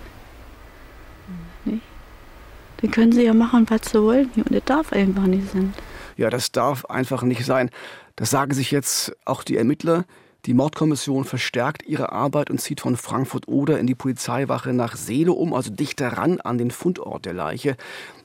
Dann 2.81 2.91
können 2.91 3.11
sie 3.11 3.23
ja 3.23 3.33
machen, 3.33 3.65
was 3.69 3.91
sie 3.91 4.01
wollen 4.01 4.29
und 4.35 4.51
das 4.51 4.63
darf 4.65 4.93
einfach 4.93 5.25
nicht 5.25 5.51
sein. 5.51 5.73
Ja, 6.17 6.29
das 6.29 6.51
darf 6.51 6.85
einfach 6.85 7.23
nicht 7.23 7.45
sein. 7.45 7.69
Das 8.15 8.29
sagen 8.29 8.53
sich 8.53 8.71
jetzt 8.71 9.15
auch 9.25 9.43
die 9.43 9.57
Ermittler. 9.57 10.05
Die 10.45 10.53
Mordkommission 10.53 11.23
verstärkt 11.23 11.83
ihre 11.87 12.11
Arbeit 12.11 12.51
und 12.51 12.61
zieht 12.61 12.81
von 12.81 12.97
Frankfurt-Oder 12.97 13.79
in 13.79 13.87
die 13.87 13.95
Polizeiwache 13.95 14.73
nach 14.73 14.95
Seele 14.95 15.31
um, 15.31 15.53
also 15.53 15.71
dichter 15.71 16.09
ran 16.09 16.39
an 16.39 16.59
den 16.59 16.69
Fundort 16.69 17.25
der 17.25 17.33
Leiche, 17.33 17.75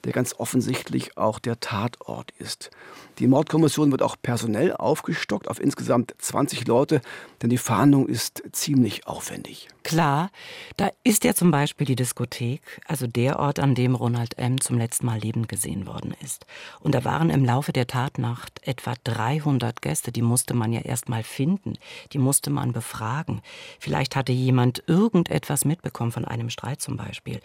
der 0.04 0.12
ganz 0.12 0.34
offensichtlich 0.38 1.16
auch 1.16 1.38
der 1.38 1.60
Tatort 1.60 2.32
ist. 2.38 2.70
Die 3.18 3.26
Mordkommission 3.26 3.90
wird 3.90 4.02
auch 4.02 4.16
personell 4.20 4.72
aufgestockt 4.72 5.48
auf 5.48 5.60
insgesamt 5.60 6.14
20 6.18 6.66
Leute, 6.66 7.02
denn 7.42 7.50
die 7.50 7.58
Fahndung 7.58 8.08
ist 8.08 8.42
ziemlich 8.52 9.06
aufwendig. 9.06 9.68
Klar, 9.82 10.30
da 10.76 10.90
ist 11.04 11.24
ja 11.24 11.34
zum 11.34 11.50
Beispiel 11.50 11.86
die 11.86 11.96
Diskothek, 11.96 12.62
also 12.86 13.06
der 13.06 13.38
Ort, 13.38 13.58
an 13.58 13.74
dem 13.74 13.94
Ronald 13.94 14.38
M. 14.38 14.60
zum 14.60 14.78
letzten 14.78 15.06
Mal 15.06 15.18
lebend 15.18 15.48
gesehen 15.48 15.86
worden 15.86 16.14
ist. 16.22 16.46
Und 16.80 16.94
da 16.94 17.04
waren 17.04 17.30
im 17.30 17.44
Laufe 17.44 17.72
der 17.72 17.86
Tatnacht 17.86 18.60
etwa 18.66 18.94
300 19.04 19.82
Gäste, 19.82 20.12
die 20.12 20.22
musste 20.22 20.54
man 20.54 20.72
ja 20.72 20.80
erst 20.80 21.08
mal 21.08 21.22
finden, 21.22 21.74
die 22.12 22.18
musste 22.18 22.50
man 22.50 22.72
befragen. 22.72 23.42
Vielleicht 23.78 24.16
hatte 24.16 24.32
jemand 24.32 24.82
irgendetwas 24.86 25.64
mitbekommen 25.64 26.12
von 26.12 26.24
einem 26.24 26.50
Streit 26.50 26.80
zum 26.80 26.96
Beispiel 26.96 27.40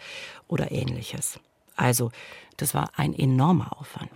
oder 0.48 0.70
ähnliches. 0.70 1.40
Also, 1.76 2.10
das 2.56 2.74
war 2.74 2.88
ein 2.96 3.12
enormer 3.12 3.78
Aufwand. 3.78 4.10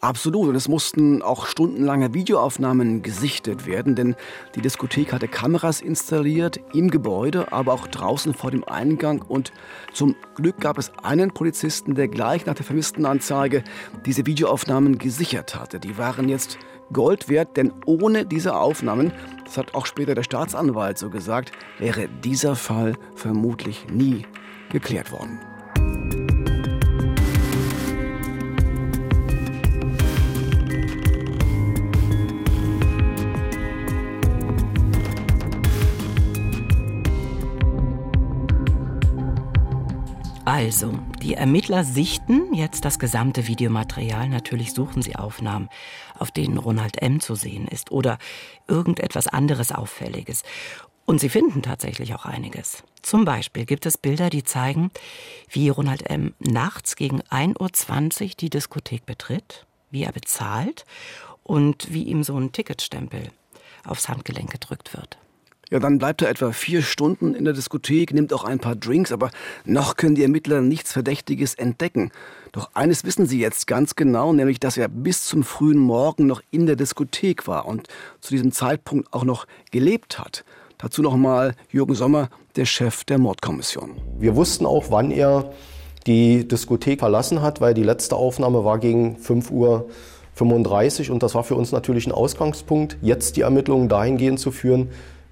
Absolut. 0.00 0.48
Und 0.48 0.56
es 0.56 0.68
mussten 0.68 1.22
auch 1.22 1.46
stundenlange 1.46 2.12
Videoaufnahmen 2.12 3.02
gesichtet 3.02 3.66
werden, 3.66 3.94
denn 3.94 4.16
die 4.56 4.60
Diskothek 4.60 5.12
hatte 5.12 5.28
Kameras 5.28 5.80
installiert 5.80 6.58
im 6.74 6.90
Gebäude, 6.90 7.52
aber 7.52 7.72
auch 7.72 7.86
draußen 7.86 8.34
vor 8.34 8.50
dem 8.50 8.64
Eingang. 8.64 9.22
Und 9.22 9.52
zum 9.92 10.16
Glück 10.34 10.60
gab 10.60 10.78
es 10.78 10.90
einen 11.02 11.30
Polizisten, 11.30 11.94
der 11.94 12.08
gleich 12.08 12.46
nach 12.46 12.54
der 12.54 12.64
Vermisstenanzeige 12.64 13.62
diese 14.04 14.26
Videoaufnahmen 14.26 14.98
gesichert 14.98 15.54
hatte. 15.54 15.78
Die 15.78 15.98
waren 15.98 16.28
jetzt 16.28 16.58
Gold 16.92 17.28
wert, 17.28 17.56
denn 17.56 17.72
ohne 17.86 18.24
diese 18.24 18.56
Aufnahmen, 18.56 19.12
das 19.44 19.56
hat 19.56 19.74
auch 19.74 19.86
später 19.86 20.14
der 20.14 20.22
Staatsanwalt 20.22 20.98
so 20.98 21.10
gesagt, 21.10 21.52
wäre 21.78 22.08
dieser 22.24 22.56
Fall 22.56 22.94
vermutlich 23.14 23.86
nie 23.90 24.26
geklärt 24.70 25.12
worden. 25.12 25.38
Also, 40.48 40.98
die 41.22 41.34
Ermittler 41.34 41.84
sichten 41.84 42.54
jetzt 42.54 42.86
das 42.86 42.98
gesamte 42.98 43.46
Videomaterial. 43.46 44.30
Natürlich 44.30 44.72
suchen 44.72 45.02
sie 45.02 45.14
Aufnahmen, 45.14 45.68
auf 46.18 46.30
denen 46.30 46.56
Ronald 46.56 47.02
M. 47.02 47.20
zu 47.20 47.34
sehen 47.34 47.68
ist 47.68 47.92
oder 47.92 48.16
irgendetwas 48.66 49.26
anderes 49.26 49.72
Auffälliges. 49.72 50.44
Und 51.04 51.20
sie 51.20 51.28
finden 51.28 51.60
tatsächlich 51.60 52.14
auch 52.14 52.24
einiges. 52.24 52.82
Zum 53.02 53.26
Beispiel 53.26 53.66
gibt 53.66 53.84
es 53.84 53.98
Bilder, 53.98 54.30
die 54.30 54.42
zeigen, 54.42 54.90
wie 55.50 55.68
Ronald 55.68 56.08
M. 56.08 56.32
nachts 56.38 56.96
gegen 56.96 57.20
1.20 57.20 58.22
Uhr 58.22 58.30
die 58.40 58.48
Diskothek 58.48 59.04
betritt, 59.04 59.66
wie 59.90 60.04
er 60.04 60.12
bezahlt 60.12 60.86
und 61.42 61.92
wie 61.92 62.04
ihm 62.04 62.22
so 62.22 62.40
ein 62.40 62.52
Ticketstempel 62.52 63.32
aufs 63.84 64.08
Handgelenk 64.08 64.50
gedrückt 64.50 64.96
wird. 64.96 65.18
Ja, 65.70 65.78
dann 65.78 65.98
bleibt 65.98 66.22
er 66.22 66.30
etwa 66.30 66.52
vier 66.52 66.80
Stunden 66.80 67.34
in 67.34 67.44
der 67.44 67.52
Diskothek, 67.52 68.14
nimmt 68.14 68.32
auch 68.32 68.44
ein 68.44 68.58
paar 68.58 68.74
Drinks, 68.74 69.12
aber 69.12 69.30
noch 69.66 69.96
können 69.96 70.14
die 70.14 70.22
Ermittler 70.22 70.62
nichts 70.62 70.92
Verdächtiges 70.92 71.54
entdecken. 71.54 72.10
Doch 72.52 72.70
eines 72.72 73.04
wissen 73.04 73.26
sie 73.26 73.38
jetzt 73.38 73.66
ganz 73.66 73.94
genau, 73.94 74.32
nämlich, 74.32 74.60
dass 74.60 74.78
er 74.78 74.88
bis 74.88 75.26
zum 75.26 75.42
frühen 75.42 75.78
Morgen 75.78 76.26
noch 76.26 76.40
in 76.50 76.64
der 76.64 76.76
Diskothek 76.76 77.46
war 77.46 77.66
und 77.66 77.88
zu 78.20 78.30
diesem 78.30 78.50
Zeitpunkt 78.50 79.12
auch 79.12 79.24
noch 79.24 79.46
gelebt 79.70 80.18
hat. 80.18 80.44
Dazu 80.78 81.02
nochmal 81.02 81.54
Jürgen 81.70 81.94
Sommer, 81.94 82.30
der 82.56 82.64
Chef 82.64 83.04
der 83.04 83.18
Mordkommission. 83.18 83.96
Wir 84.18 84.36
wussten 84.36 84.64
auch, 84.64 84.86
wann 84.90 85.10
er 85.10 85.52
die 86.06 86.48
Diskothek 86.48 87.00
verlassen 87.00 87.42
hat, 87.42 87.60
weil 87.60 87.74
die 87.74 87.82
letzte 87.82 88.16
Aufnahme 88.16 88.64
war 88.64 88.78
gegen 88.78 89.18
5 89.18 89.50
Uhr 89.50 89.90
35 90.34 91.10
und 91.10 91.22
das 91.22 91.34
war 91.34 91.44
für 91.44 91.56
uns 91.56 91.72
natürlich 91.72 92.06
ein 92.06 92.12
Ausgangspunkt, 92.12 92.96
jetzt 93.02 93.36
die 93.36 93.42
Ermittlungen 93.42 93.88
dahingehend 93.88 94.40
zu 94.40 94.50
führen, 94.50 94.88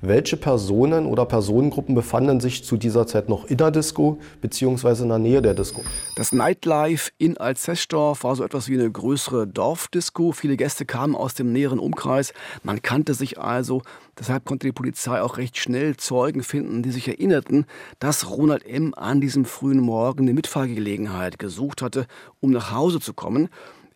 welche 0.08 0.36
Personen 0.36 1.06
oder 1.06 1.24
Personengruppen 1.24 1.94
befanden 1.94 2.40
sich 2.40 2.64
zu 2.64 2.76
dieser 2.76 3.06
Zeit 3.06 3.28
noch 3.28 3.46
in 3.46 3.56
der 3.56 3.70
Disco 3.70 4.18
bzw. 4.40 5.02
in 5.02 5.08
der 5.08 5.18
Nähe 5.18 5.42
der 5.42 5.54
Disco? 5.54 5.82
Das 6.16 6.32
Nightlife 6.32 7.10
in 7.18 7.36
Alzessdorf 7.36 8.24
war 8.24 8.36
so 8.36 8.44
etwas 8.44 8.68
wie 8.68 8.74
eine 8.74 8.90
größere 8.90 9.46
Dorfdisco. 9.46 10.32
Viele 10.32 10.56
Gäste 10.56 10.84
kamen 10.84 11.14
aus 11.14 11.34
dem 11.34 11.52
näheren 11.52 11.78
Umkreis. 11.78 12.32
Man 12.62 12.82
kannte 12.82 13.14
sich 13.14 13.38
also. 13.38 13.82
Deshalb 14.18 14.44
konnte 14.44 14.66
die 14.66 14.72
Polizei 14.72 15.20
auch 15.20 15.36
recht 15.36 15.58
schnell 15.58 15.96
Zeugen 15.96 16.42
finden, 16.42 16.82
die 16.82 16.90
sich 16.90 17.08
erinnerten, 17.08 17.66
dass 17.98 18.30
Ronald 18.30 18.66
M. 18.66 18.94
an 18.94 19.20
diesem 19.20 19.44
frühen 19.44 19.80
Morgen 19.80 20.22
eine 20.22 20.34
Mitfahrgelegenheit 20.34 21.38
gesucht 21.38 21.82
hatte, 21.82 22.06
um 22.40 22.50
nach 22.50 22.72
Hause 22.72 23.00
zu 23.00 23.12
kommen. 23.12 23.48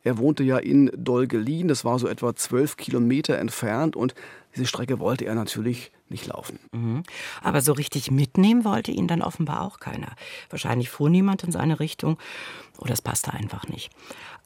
Er 0.03 0.17
wohnte 0.17 0.43
ja 0.43 0.57
in 0.57 0.91
Dolgelin, 0.97 1.69
das 1.69 1.85
war 1.85 1.99
so 1.99 2.09
etwa 2.09 2.35
zwölf 2.35 2.79
Kilometer 2.79 3.39
entfernt 3.39 3.97
und 3.97 4.15
diese 4.55 4.67
Strecke 4.67 4.99
wollte 4.99 5.25
er 5.25 5.35
natürlich 5.35 5.93
nicht 6.09 6.27
laufen. 6.27 6.59
Mhm. 6.73 7.03
Aber 7.43 7.61
so 7.61 7.73
richtig 7.73 8.11
mitnehmen 8.11 8.65
wollte 8.65 8.91
ihn 8.91 9.07
dann 9.07 9.23
offenbar 9.23 9.63
auch 9.63 9.79
keiner. 9.79 10.15
Wahrscheinlich 10.49 10.91
fuhr 10.91 11.09
niemand 11.09 11.45
in 11.45 11.53
seine 11.53 11.81
Richtung 11.81 12.19
oder 12.79 12.93
es 12.93 13.03
passte 13.03 13.33
einfach 13.33 13.69
nicht. 13.69 13.91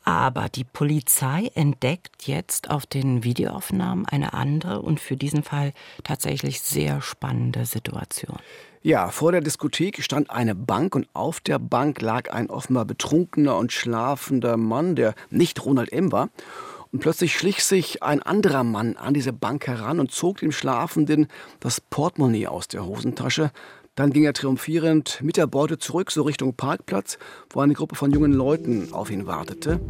Aber 0.04 0.50
die 0.50 0.64
Polizei 0.64 1.50
entdeckt 1.54 2.26
jetzt 2.26 2.70
auf 2.70 2.84
den 2.84 3.24
Videoaufnahmen 3.24 4.04
eine 4.04 4.34
andere 4.34 4.82
und 4.82 5.00
für 5.00 5.16
diesen 5.16 5.42
Fall 5.42 5.72
tatsächlich 6.02 6.60
sehr 6.60 7.00
spannende 7.00 7.64
Situation. 7.64 8.36
Ja, 8.82 9.08
vor 9.08 9.32
der 9.32 9.40
Diskothek 9.40 10.02
stand 10.02 10.28
eine 10.28 10.54
Bank 10.54 10.94
und 10.94 11.08
auf 11.14 11.40
der 11.40 11.58
Bank 11.58 12.02
lag 12.02 12.30
ein 12.30 12.50
offenbar 12.50 12.84
betrunkener 12.84 13.56
und 13.56 13.72
schlafender 13.72 14.58
Mann, 14.58 14.94
der 14.94 15.14
nicht 15.30 15.64
Ronald 15.64 15.90
M. 15.90 16.12
war. 16.12 16.28
Und 16.94 17.00
plötzlich 17.00 17.36
schlich 17.36 17.64
sich 17.64 18.04
ein 18.04 18.22
anderer 18.22 18.62
Mann 18.62 18.96
an 18.96 19.14
diese 19.14 19.32
Bank 19.32 19.66
heran 19.66 19.98
und 19.98 20.12
zog 20.12 20.38
dem 20.38 20.52
Schlafenden 20.52 21.26
das 21.58 21.80
Portemonnaie 21.80 22.46
aus 22.46 22.68
der 22.68 22.86
Hosentasche. 22.86 23.50
Dann 23.96 24.12
ging 24.12 24.22
er 24.22 24.32
triumphierend 24.32 25.18
mit 25.20 25.36
der 25.36 25.48
Beute 25.48 25.78
zurück, 25.78 26.12
so 26.12 26.22
Richtung 26.22 26.54
Parkplatz, 26.54 27.18
wo 27.50 27.58
eine 27.58 27.74
Gruppe 27.74 27.96
von 27.96 28.12
jungen 28.12 28.32
Leuten 28.32 28.92
auf 28.92 29.10
ihn 29.10 29.26
wartete. 29.26 29.80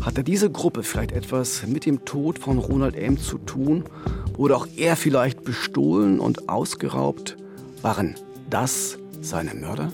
Hatte 0.00 0.24
diese 0.24 0.50
Gruppe 0.50 0.84
vielleicht 0.84 1.12
etwas 1.12 1.66
mit 1.66 1.84
dem 1.84 2.06
Tod 2.06 2.38
von 2.38 2.56
Ronald 2.56 2.96
M. 2.96 3.18
zu 3.18 3.36
tun? 3.36 3.84
Wurde 4.32 4.56
auch 4.56 4.66
er 4.74 4.96
vielleicht 4.96 5.44
bestohlen 5.44 6.18
und 6.18 6.48
ausgeraubt? 6.48 7.36
Waren 7.82 8.14
das 8.48 8.96
seine 9.20 9.54
Mörder? 9.54 9.92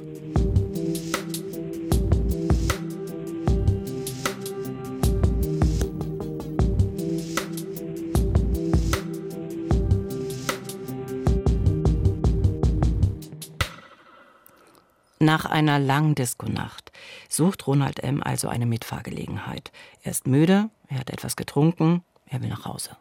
Nach 15.31 15.45
einer 15.45 15.79
langen 15.79 16.17
Diskonacht 16.17 16.91
sucht 17.29 17.69
Ronald 17.69 18.03
M. 18.03 18.21
also 18.21 18.49
eine 18.49 18.67
Mitfahrgelegenheit. 18.67 19.71
Er 20.03 20.11
ist 20.11 20.27
müde, 20.27 20.71
er 20.89 20.99
hat 20.99 21.09
etwas 21.09 21.37
getrunken, 21.37 22.03
er 22.27 22.43
will 22.43 22.49
nach 22.49 22.65
Hause. 22.65 22.97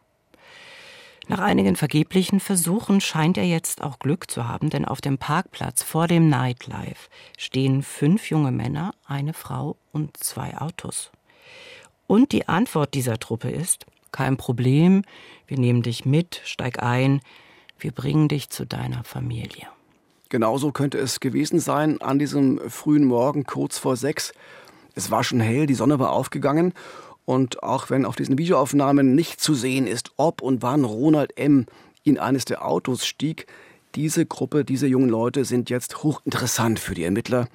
Nach 1.27 1.39
einigen 1.39 1.75
vergeblichen 1.75 2.39
Versuchen 2.39 3.01
scheint 3.01 3.39
er 3.39 3.45
jetzt 3.45 3.81
auch 3.81 3.97
Glück 3.97 4.29
zu 4.29 4.47
haben, 4.47 4.69
denn 4.69 4.85
auf 4.85 5.01
dem 5.01 5.17
Parkplatz 5.17 5.81
vor 5.81 6.07
dem 6.07 6.29
Nightlife 6.29 7.09
stehen 7.35 7.81
fünf 7.81 8.29
junge 8.29 8.51
Männer, 8.51 8.93
eine 9.07 9.33
Frau 9.33 9.77
und 9.91 10.15
zwei 10.17 10.55
Autos. 10.55 11.09
Und 12.05 12.31
die 12.31 12.47
Antwort 12.47 12.93
dieser 12.93 13.17
Truppe 13.17 13.49
ist, 13.49 13.87
kein 14.11 14.37
Problem, 14.37 15.01
wir 15.47 15.57
nehmen 15.57 15.81
dich 15.81 16.05
mit, 16.05 16.43
steig 16.45 16.83
ein, 16.83 17.21
wir 17.79 17.91
bringen 17.91 18.27
dich 18.27 18.51
zu 18.51 18.67
deiner 18.67 19.03
Familie. 19.03 19.67
Genauso 20.29 20.71
könnte 20.71 20.99
es 20.99 21.19
gewesen 21.19 21.59
sein 21.59 22.01
an 22.01 22.19
diesem 22.19 22.59
frühen 22.69 23.05
Morgen 23.05 23.45
kurz 23.45 23.79
vor 23.79 23.95
sechs. 23.95 24.31
Es 24.93 25.09
war 25.09 25.23
schon 25.23 25.39
hell, 25.39 25.65
die 25.65 25.73
Sonne 25.73 25.97
war 25.97 26.11
aufgegangen 26.11 26.73
und 27.25 27.63
auch 27.63 27.89
wenn 27.89 28.05
auf 28.05 28.15
diesen 28.15 28.37
Videoaufnahmen 28.37 29.15
nicht 29.15 29.41
zu 29.41 29.55
sehen 29.55 29.87
ist, 29.87 30.11
ob 30.17 30.41
und 30.41 30.61
wann 30.61 30.83
Ronald 30.83 31.37
M. 31.37 31.65
in 32.03 32.19
eines 32.19 32.45
der 32.45 32.65
Autos 32.65 33.05
stieg, 33.05 33.47
diese 33.95 34.25
Gruppe, 34.25 34.65
diese 34.65 34.87
jungen 34.87 35.09
Leute 35.09 35.45
sind 35.45 35.69
jetzt 35.69 36.03
hochinteressant 36.03 36.79
für 36.79 36.93
die 36.93 37.03
Ermittler. 37.03 37.47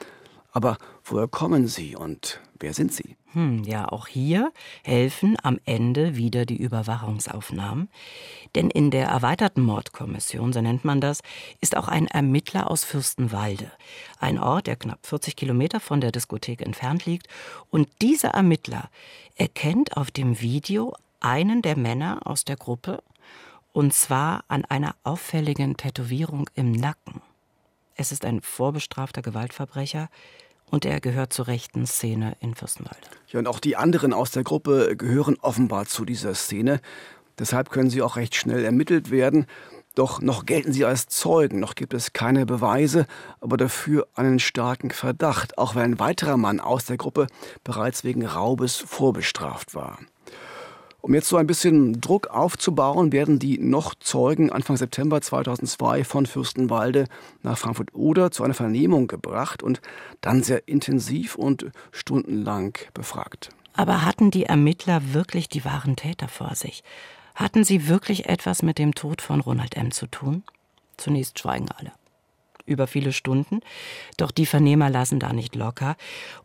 Aber 0.50 0.78
woher 1.04 1.28
kommen 1.28 1.68
sie 1.68 1.94
und 1.96 2.40
wer 2.58 2.74
sind 2.74 2.92
sie? 2.92 3.16
Hm, 3.34 3.64
ja, 3.64 3.88
auch 3.88 4.06
hier 4.06 4.52
helfen 4.84 5.36
am 5.42 5.58
Ende 5.64 6.14
wieder 6.14 6.46
die 6.46 6.56
Überwachungsaufnahmen. 6.56 7.88
Denn 8.54 8.70
in 8.70 8.92
der 8.92 9.08
erweiterten 9.08 9.62
Mordkommission, 9.62 10.52
so 10.52 10.60
nennt 10.60 10.84
man 10.84 11.00
das, 11.00 11.20
ist 11.60 11.76
auch 11.76 11.88
ein 11.88 12.06
Ermittler 12.06 12.70
aus 12.70 12.84
Fürstenwalde. 12.84 13.72
Ein 14.20 14.38
Ort, 14.38 14.68
der 14.68 14.76
knapp 14.76 15.04
40 15.04 15.34
Kilometer 15.34 15.80
von 15.80 16.00
der 16.00 16.12
Diskothek 16.12 16.62
entfernt 16.62 17.06
liegt. 17.06 17.26
Und 17.70 17.88
dieser 18.00 18.30
Ermittler 18.30 18.88
erkennt 19.34 19.96
auf 19.96 20.12
dem 20.12 20.40
Video 20.40 20.94
einen 21.18 21.60
der 21.60 21.76
Männer 21.76 22.20
aus 22.24 22.44
der 22.44 22.56
Gruppe. 22.56 23.02
Und 23.72 23.92
zwar 23.92 24.44
an 24.46 24.64
einer 24.64 24.94
auffälligen 25.02 25.76
Tätowierung 25.76 26.48
im 26.54 26.70
Nacken. 26.70 27.20
Es 27.96 28.12
ist 28.12 28.24
ein 28.24 28.42
vorbestrafter 28.42 29.22
Gewaltverbrecher, 29.22 30.08
und 30.70 30.84
er 30.84 31.00
gehört 31.00 31.32
zur 31.32 31.46
rechten 31.46 31.86
Szene 31.86 32.36
in 32.40 32.54
Fürstenwalde. 32.54 33.06
Ja, 33.28 33.38
und 33.38 33.46
auch 33.46 33.60
die 33.60 33.76
anderen 33.76 34.12
aus 34.12 34.30
der 34.30 34.44
Gruppe 34.44 34.96
gehören 34.96 35.36
offenbar 35.40 35.86
zu 35.86 36.04
dieser 36.04 36.34
Szene. 36.34 36.80
Deshalb 37.38 37.70
können 37.70 37.90
sie 37.90 38.02
auch 38.02 38.16
recht 38.16 38.34
schnell 38.34 38.64
ermittelt 38.64 39.10
werden. 39.10 39.46
Doch 39.94 40.20
noch 40.20 40.44
gelten 40.44 40.72
sie 40.72 40.84
als 40.84 41.06
Zeugen, 41.06 41.60
noch 41.60 41.76
gibt 41.76 41.94
es 41.94 42.12
keine 42.12 42.46
Beweise, 42.46 43.06
aber 43.40 43.56
dafür 43.56 44.08
einen 44.14 44.40
starken 44.40 44.90
Verdacht, 44.90 45.56
auch 45.56 45.76
weil 45.76 45.84
ein 45.84 46.00
weiterer 46.00 46.36
Mann 46.36 46.58
aus 46.58 46.86
der 46.86 46.96
Gruppe 46.96 47.28
bereits 47.62 48.02
wegen 48.02 48.26
Raubes 48.26 48.76
vorbestraft 48.76 49.74
war. 49.76 49.98
Um 51.04 51.12
jetzt 51.12 51.28
so 51.28 51.36
ein 51.36 51.46
bisschen 51.46 52.00
Druck 52.00 52.28
aufzubauen, 52.28 53.12
werden 53.12 53.38
die 53.38 53.58
noch 53.58 53.94
Zeugen 53.94 54.50
Anfang 54.50 54.78
September 54.78 55.20
2002 55.20 56.02
von 56.02 56.24
Fürstenwalde 56.24 57.08
nach 57.42 57.58
Frankfurt-Oder 57.58 58.30
zu 58.30 58.42
einer 58.42 58.54
Vernehmung 58.54 59.06
gebracht 59.06 59.62
und 59.62 59.82
dann 60.22 60.42
sehr 60.42 60.66
intensiv 60.66 61.34
und 61.34 61.66
stundenlang 61.92 62.78
befragt. 62.94 63.50
Aber 63.74 64.06
hatten 64.06 64.30
die 64.30 64.44
Ermittler 64.44 65.12
wirklich 65.12 65.50
die 65.50 65.66
wahren 65.66 65.94
Täter 65.94 66.28
vor 66.28 66.54
sich? 66.54 66.82
Hatten 67.34 67.64
sie 67.64 67.86
wirklich 67.86 68.26
etwas 68.26 68.62
mit 68.62 68.78
dem 68.78 68.94
Tod 68.94 69.20
von 69.20 69.42
Ronald 69.42 69.76
M. 69.76 69.90
zu 69.90 70.06
tun? 70.06 70.42
Zunächst 70.96 71.38
schweigen 71.38 71.68
alle 71.76 71.92
über 72.66 72.86
viele 72.86 73.12
Stunden. 73.12 73.60
Doch 74.16 74.30
die 74.30 74.46
Vernehmer 74.46 74.90
lassen 74.90 75.20
da 75.20 75.32
nicht 75.32 75.54
locker. 75.54 75.96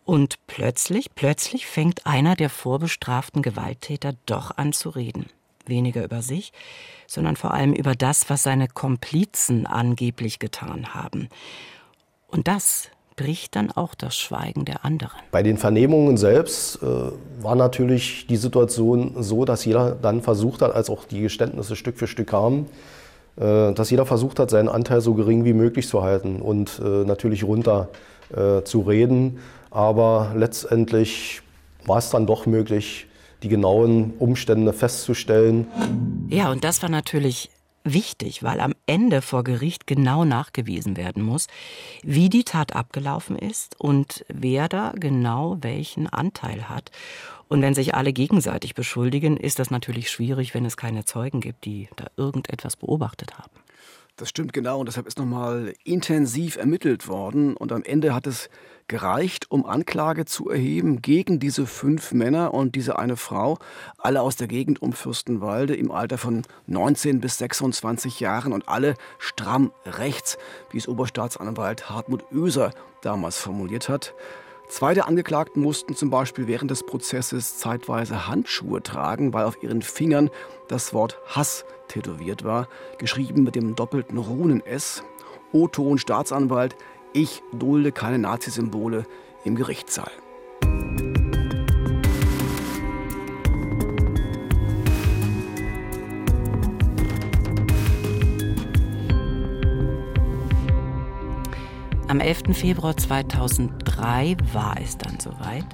Und 0.03 0.35
plötzlich, 0.47 1.15
plötzlich 1.15 1.65
fängt 1.65 2.05
einer 2.05 2.35
der 2.35 2.49
vorbestraften 2.49 3.41
Gewalttäter 3.41 4.13
doch 4.25 4.57
an 4.57 4.73
zu 4.73 4.89
reden. 4.89 5.27
Weniger 5.65 6.03
über 6.03 6.21
sich, 6.21 6.51
sondern 7.07 7.35
vor 7.35 7.53
allem 7.53 7.73
über 7.73 7.95
das, 7.95 8.29
was 8.29 8.43
seine 8.43 8.67
Komplizen 8.67 9.67
angeblich 9.67 10.39
getan 10.39 10.93
haben. 10.93 11.29
Und 12.27 12.47
das 12.47 12.89
bricht 13.19 13.57
dann 13.57 13.69
auch 13.69 13.95
das 13.95 14.17
Schweigen 14.17 14.63
der 14.63 14.85
anderen. 14.85 15.19
Bei 15.31 15.43
den 15.43 15.57
Vernehmungen 15.57 16.15
selbst 16.15 16.81
äh, 16.81 17.11
war 17.41 17.55
natürlich 17.55 18.27
die 18.27 18.37
Situation 18.37 19.21
so, 19.21 19.43
dass 19.43 19.65
jeder 19.65 19.91
dann 19.91 20.21
versucht 20.21 20.61
hat, 20.61 20.73
als 20.73 20.89
auch 20.89 21.03
die 21.03 21.19
Geständnisse 21.21 21.75
Stück 21.75 21.97
für 21.97 22.07
Stück 22.07 22.27
kamen, 22.27 22.67
dass 23.39 23.89
jeder 23.89 24.05
versucht 24.05 24.39
hat, 24.39 24.49
seinen 24.49 24.69
Anteil 24.69 25.01
so 25.01 25.13
gering 25.13 25.45
wie 25.45 25.53
möglich 25.53 25.87
zu 25.87 26.03
halten 26.03 26.41
und 26.41 26.81
äh, 26.83 27.05
natürlich 27.05 27.43
runter 27.43 27.89
äh, 28.35 28.63
zu 28.63 28.81
reden. 28.81 29.39
Aber 29.71 30.33
letztendlich 30.35 31.41
war 31.85 31.97
es 31.97 32.09
dann 32.09 32.25
doch 32.25 32.45
möglich, 32.45 33.07
die 33.43 33.49
genauen 33.49 34.13
Umstände 34.19 34.73
festzustellen. 34.73 35.67
Ja, 36.29 36.51
und 36.51 36.63
das 36.63 36.81
war 36.81 36.89
natürlich 36.89 37.49
wichtig, 37.93 38.43
weil 38.43 38.59
am 38.59 38.73
Ende 38.85 39.21
vor 39.21 39.43
Gericht 39.43 39.87
genau 39.87 40.25
nachgewiesen 40.25 40.97
werden 40.97 41.23
muss, 41.23 41.47
wie 42.03 42.29
die 42.29 42.43
Tat 42.43 42.75
abgelaufen 42.75 43.37
ist 43.37 43.79
und 43.79 44.25
wer 44.27 44.67
da 44.67 44.93
genau 44.95 45.57
welchen 45.61 46.07
Anteil 46.07 46.69
hat. 46.69 46.91
Und 47.47 47.61
wenn 47.61 47.73
sich 47.73 47.95
alle 47.95 48.13
gegenseitig 48.13 48.75
beschuldigen, 48.75 49.35
ist 49.35 49.59
das 49.59 49.71
natürlich 49.71 50.11
schwierig, 50.11 50.53
wenn 50.53 50.65
es 50.65 50.77
keine 50.77 51.05
Zeugen 51.05 51.41
gibt, 51.41 51.65
die 51.65 51.89
da 51.95 52.05
irgendetwas 52.15 52.75
beobachtet 52.75 53.37
haben. 53.37 53.51
Das 54.17 54.29
stimmt 54.29 54.51
genau 54.51 54.81
und 54.81 54.87
deshalb 54.87 55.07
ist 55.07 55.17
nochmal 55.17 55.73
intensiv 55.85 56.57
ermittelt 56.57 57.07
worden 57.07 57.55
und 57.55 57.71
am 57.71 57.83
Ende 57.83 58.13
hat 58.13 58.27
es 58.27 58.49
gereicht, 58.89 59.49
um 59.49 59.65
Anklage 59.65 60.25
zu 60.25 60.49
erheben 60.49 61.01
gegen 61.01 61.39
diese 61.39 61.65
fünf 61.65 62.11
Männer 62.11 62.53
und 62.53 62.75
diese 62.75 62.99
eine 62.99 63.15
Frau, 63.15 63.57
alle 63.97 64.21
aus 64.21 64.35
der 64.35 64.47
Gegend 64.47 64.81
um 64.81 64.91
Fürstenwalde 64.91 65.75
im 65.75 65.91
Alter 65.91 66.17
von 66.17 66.41
19 66.67 67.21
bis 67.21 67.37
26 67.37 68.19
Jahren 68.19 68.51
und 68.51 68.67
alle 68.67 68.95
stramm 69.17 69.71
rechts, 69.85 70.37
wie 70.71 70.77
es 70.77 70.89
Oberstaatsanwalt 70.89 71.89
Hartmut 71.89 72.25
Oeser 72.33 72.71
damals 73.01 73.37
formuliert 73.37 73.87
hat. 73.87 74.13
Zwei 74.67 74.93
der 74.93 75.07
Angeklagten 75.07 75.63
mussten 75.63 75.95
zum 75.95 76.09
Beispiel 76.09 76.47
während 76.47 76.69
des 76.69 76.85
Prozesses 76.85 77.57
zeitweise 77.57 78.27
Handschuhe 78.27 78.83
tragen, 78.83 79.33
weil 79.33 79.45
auf 79.45 79.63
ihren 79.63 79.81
Fingern 79.81 80.29
das 80.67 80.93
Wort 80.93 81.17
Hass 81.25 81.65
tätowiert 81.87 82.43
war, 82.43 82.67
geschrieben 82.97 83.43
mit 83.43 83.55
dem 83.55 83.75
doppelten 83.75 84.17
Runen-S. 84.17 85.03
O-Ton 85.51 85.97
Staatsanwalt, 85.97 86.75
ich 87.13 87.41
dulde 87.53 87.91
keine 87.91 88.19
Nazisymbole 88.19 89.05
im 89.43 89.55
Gerichtssaal. 89.55 90.11
Am 102.07 102.19
11. 102.19 102.57
Februar 102.57 102.97
2003 102.97 104.37
war 104.51 104.77
es 104.81 104.97
dann 104.97 105.19
soweit. 105.19 105.65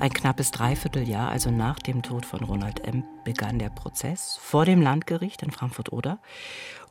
Ein 0.00 0.10
knappes 0.10 0.50
Dreivierteljahr, 0.50 1.30
also 1.30 1.50
nach 1.50 1.78
dem 1.78 2.02
Tod 2.02 2.26
von 2.26 2.42
Ronald 2.42 2.80
M., 2.86 3.04
begann 3.24 3.58
der 3.58 3.70
Prozess 3.70 4.36
vor 4.36 4.64
dem 4.64 4.82
Landgericht 4.82 5.42
in 5.42 5.52
Frankfurt-Oder. 5.52 6.18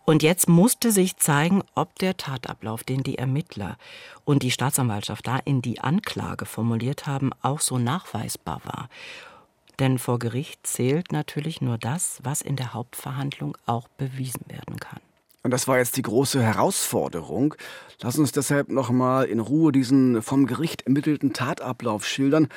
Und 0.06 0.22
jetzt 0.22 0.48
musste 0.48 0.92
sich 0.92 1.18
zeigen, 1.18 1.64
ob 1.74 1.98
der 1.98 2.16
Tatablauf, 2.16 2.84
den 2.84 3.02
die 3.02 3.18
Ermittler 3.18 3.78
und 4.24 4.44
die 4.44 4.52
Staatsanwaltschaft 4.52 5.26
da 5.26 5.38
in 5.38 5.64
die 5.64 5.80
Anklage 5.80 6.46
formuliert 6.46 7.08
haben, 7.08 7.32
auch 7.42 7.60
so 7.60 7.80
nachweisbar 7.80 8.62
war. 8.66 8.90
Denn 9.80 9.98
vor 9.98 10.20
Gericht 10.20 10.66
zählt 10.66 11.12
natürlich 11.12 11.60
nur 11.60 11.78
das, 11.80 12.20
was 12.24 12.42
in 12.42 12.56
der 12.56 12.74
Hauptverhandlung 12.74 13.58
auch 13.66 13.88
bewiesen 13.98 14.46
werden 14.48 14.80
kann. 14.80 15.02
Und 15.46 15.52
das 15.52 15.68
war 15.68 15.78
jetzt 15.78 15.96
die 15.96 16.02
große 16.02 16.42
Herausforderung. 16.42 17.54
Lass 18.02 18.18
uns 18.18 18.32
deshalb 18.32 18.70
nochmal 18.70 19.26
in 19.26 19.40
Ruhe 19.40 19.72
diesen 19.72 20.24
vom 20.24 20.48
Gericht 20.48 20.88
ermittelten 20.88 21.34
Tatablauf 21.34 22.04
schildern, 22.04 22.48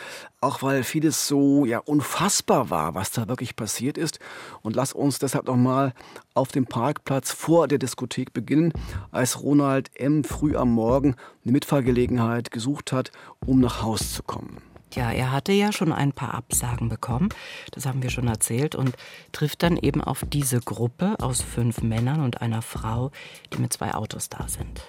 auch 0.40 0.62
weil 0.62 0.82
vieles 0.84 1.28
so 1.28 1.66
ja 1.66 1.80
unfassbar 1.80 2.70
war, 2.70 2.94
was 2.94 3.10
da 3.10 3.28
wirklich 3.28 3.56
passiert 3.56 3.98
ist. 3.98 4.20
Und 4.62 4.74
lass 4.74 4.94
uns 4.94 5.18
deshalb 5.18 5.48
nochmal 5.48 5.92
auf 6.32 6.48
dem 6.48 6.64
Parkplatz 6.64 7.30
vor 7.30 7.68
der 7.68 7.76
Diskothek 7.76 8.32
beginnen, 8.32 8.72
als 9.10 9.42
Ronald 9.42 9.90
M. 9.94 10.24
früh 10.24 10.56
am 10.56 10.70
Morgen 10.70 11.14
eine 11.44 11.52
Mitfahrgelegenheit 11.52 12.50
gesucht 12.50 12.92
hat, 12.92 13.12
um 13.44 13.60
nach 13.60 13.82
Haus 13.82 14.14
zu 14.14 14.22
kommen. 14.22 14.62
Ja, 14.94 15.10
er 15.10 15.32
hatte 15.32 15.52
ja 15.52 15.72
schon 15.72 15.92
ein 15.92 16.12
paar 16.12 16.34
Absagen 16.34 16.88
bekommen, 16.88 17.28
das 17.72 17.86
haben 17.86 18.02
wir 18.02 18.10
schon 18.10 18.28
erzählt, 18.28 18.74
und 18.74 18.96
trifft 19.32 19.62
dann 19.62 19.76
eben 19.76 20.02
auf 20.02 20.24
diese 20.26 20.60
Gruppe 20.60 21.16
aus 21.20 21.42
fünf 21.42 21.82
Männern 21.82 22.22
und 22.22 22.40
einer 22.40 22.62
Frau, 22.62 23.10
die 23.52 23.58
mit 23.58 23.72
zwei 23.72 23.94
Autos 23.94 24.28
da 24.28 24.48
sind. 24.48 24.82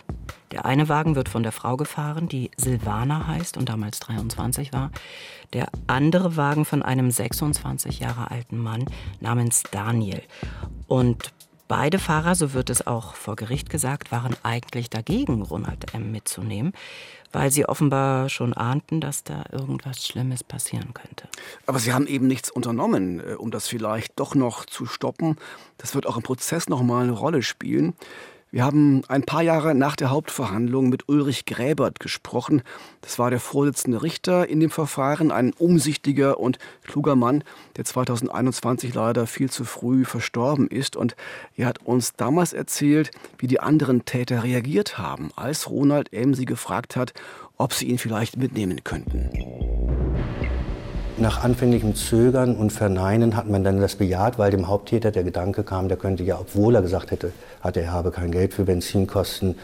Der 0.51 0.65
eine 0.65 0.89
Wagen 0.89 1.15
wird 1.15 1.29
von 1.29 1.43
der 1.43 1.51
Frau 1.51 1.77
gefahren, 1.77 2.27
die 2.27 2.49
Silvana 2.57 3.27
heißt 3.27 3.57
und 3.57 3.69
damals 3.69 3.99
23 3.99 4.73
war. 4.73 4.91
Der 5.53 5.67
andere 5.87 6.37
Wagen 6.37 6.65
von 6.65 6.81
einem 6.81 7.11
26 7.11 7.99
Jahre 7.99 8.31
alten 8.31 8.57
Mann 8.57 8.85
namens 9.19 9.63
Daniel. 9.71 10.21
Und 10.87 11.33
Beide 11.69 11.99
Fahrer, 11.99 12.33
so 12.33 12.53
wird 12.53 12.71
es 12.71 12.87
auch 12.87 13.13
vor 13.13 13.35
Gericht 13.35 13.69
gesagt, 13.69 14.11
waren 14.11 14.35
eigentlich 14.41 14.89
dagegen, 14.89 15.43
Ronald 15.43 15.93
M. 15.93 16.11
mitzunehmen 16.11 16.73
weil 17.31 17.51
sie 17.51 17.65
offenbar 17.65 18.29
schon 18.29 18.53
ahnten, 18.53 19.01
dass 19.01 19.23
da 19.23 19.43
irgendwas 19.51 20.05
Schlimmes 20.05 20.43
passieren 20.43 20.93
könnte. 20.93 21.27
Aber 21.65 21.79
sie 21.79 21.93
haben 21.93 22.07
eben 22.07 22.27
nichts 22.27 22.49
unternommen, 22.49 23.19
äh, 23.19 23.33
um 23.33 23.51
das 23.51 23.67
vielleicht 23.67 24.19
doch 24.19 24.35
noch 24.35 24.65
zu 24.65 24.85
stoppen. 24.85 25.37
Das 25.77 25.95
wird 25.95 26.07
auch 26.07 26.17
im 26.17 26.23
Prozess 26.23 26.69
noch 26.69 26.81
mal 26.81 27.03
eine 27.03 27.11
Rolle 27.11 27.43
spielen. 27.43 27.93
Wir 28.51 28.63
haben 28.63 29.03
ein 29.07 29.21
paar 29.21 29.43
Jahre 29.43 29.75
nach 29.75 29.95
der 29.95 30.09
Hauptverhandlung 30.09 30.89
mit 30.89 31.07
Ulrich 31.07 31.45
Gräbert 31.45 31.99
gesprochen. 31.99 32.63
Das 33.01 33.19
war 33.19 33.29
der 33.29 33.39
Vorsitzende 33.39 34.01
Richter 34.01 34.49
in 34.49 34.59
dem 34.59 34.71
Verfahren, 34.71 35.31
ein 35.31 35.53
umsichtiger 35.53 36.39
und 36.39 36.57
kluger 36.83 37.15
Mann, 37.15 37.43
der 37.77 37.85
2021 37.85 38.95
leider 38.95 39.27
viel 39.27 39.51
zu 39.51 39.65
früh 39.65 40.03
verstorben 40.03 40.67
ist. 40.67 40.95
Und 40.95 41.15
er 41.57 41.67
hat 41.67 41.85
uns 41.85 42.13
damals 42.13 42.53
erzählt, 42.53 43.11
wie 43.37 43.45
die 43.45 43.59
anderen 43.59 44.05
Täter 44.05 44.43
reagiert 44.43 44.97
haben, 44.97 45.29
als 45.35 45.69
Ronald 45.69 46.11
M. 46.11 46.33
sie 46.33 46.45
gefragt 46.45 46.95
hat, 46.95 47.13
ob 47.55 47.73
sie 47.73 47.85
ihn 47.85 47.99
vielleicht 47.99 48.35
mitnehmen 48.35 48.83
könnten. 48.83 49.78
Nach 51.19 51.43
anfänglichem 51.43 51.95
Zögern 51.95 52.55
und 52.55 52.71
Verneinen 52.71 53.35
hat 53.35 53.49
man 53.49 53.61
dann 53.61 53.81
das 53.81 53.97
bejaht, 53.97 54.39
weil 54.39 54.51
dem 54.51 54.69
Haupttäter 54.69 55.11
der 55.11 55.25
Gedanke 55.25 55.63
kam, 55.63 55.89
der 55.89 55.97
könnte 55.97 56.23
ja, 56.23 56.39
obwohl 56.39 56.75
er 56.75 56.81
gesagt 56.81 57.11
hätte, 57.11 57.33
hatte 57.59 57.81
er 57.81 57.91
habe 57.91 58.11
kein 58.11 58.31
Geld 58.31 58.53
für 58.53 58.63
Benzinkosten, 58.63 59.55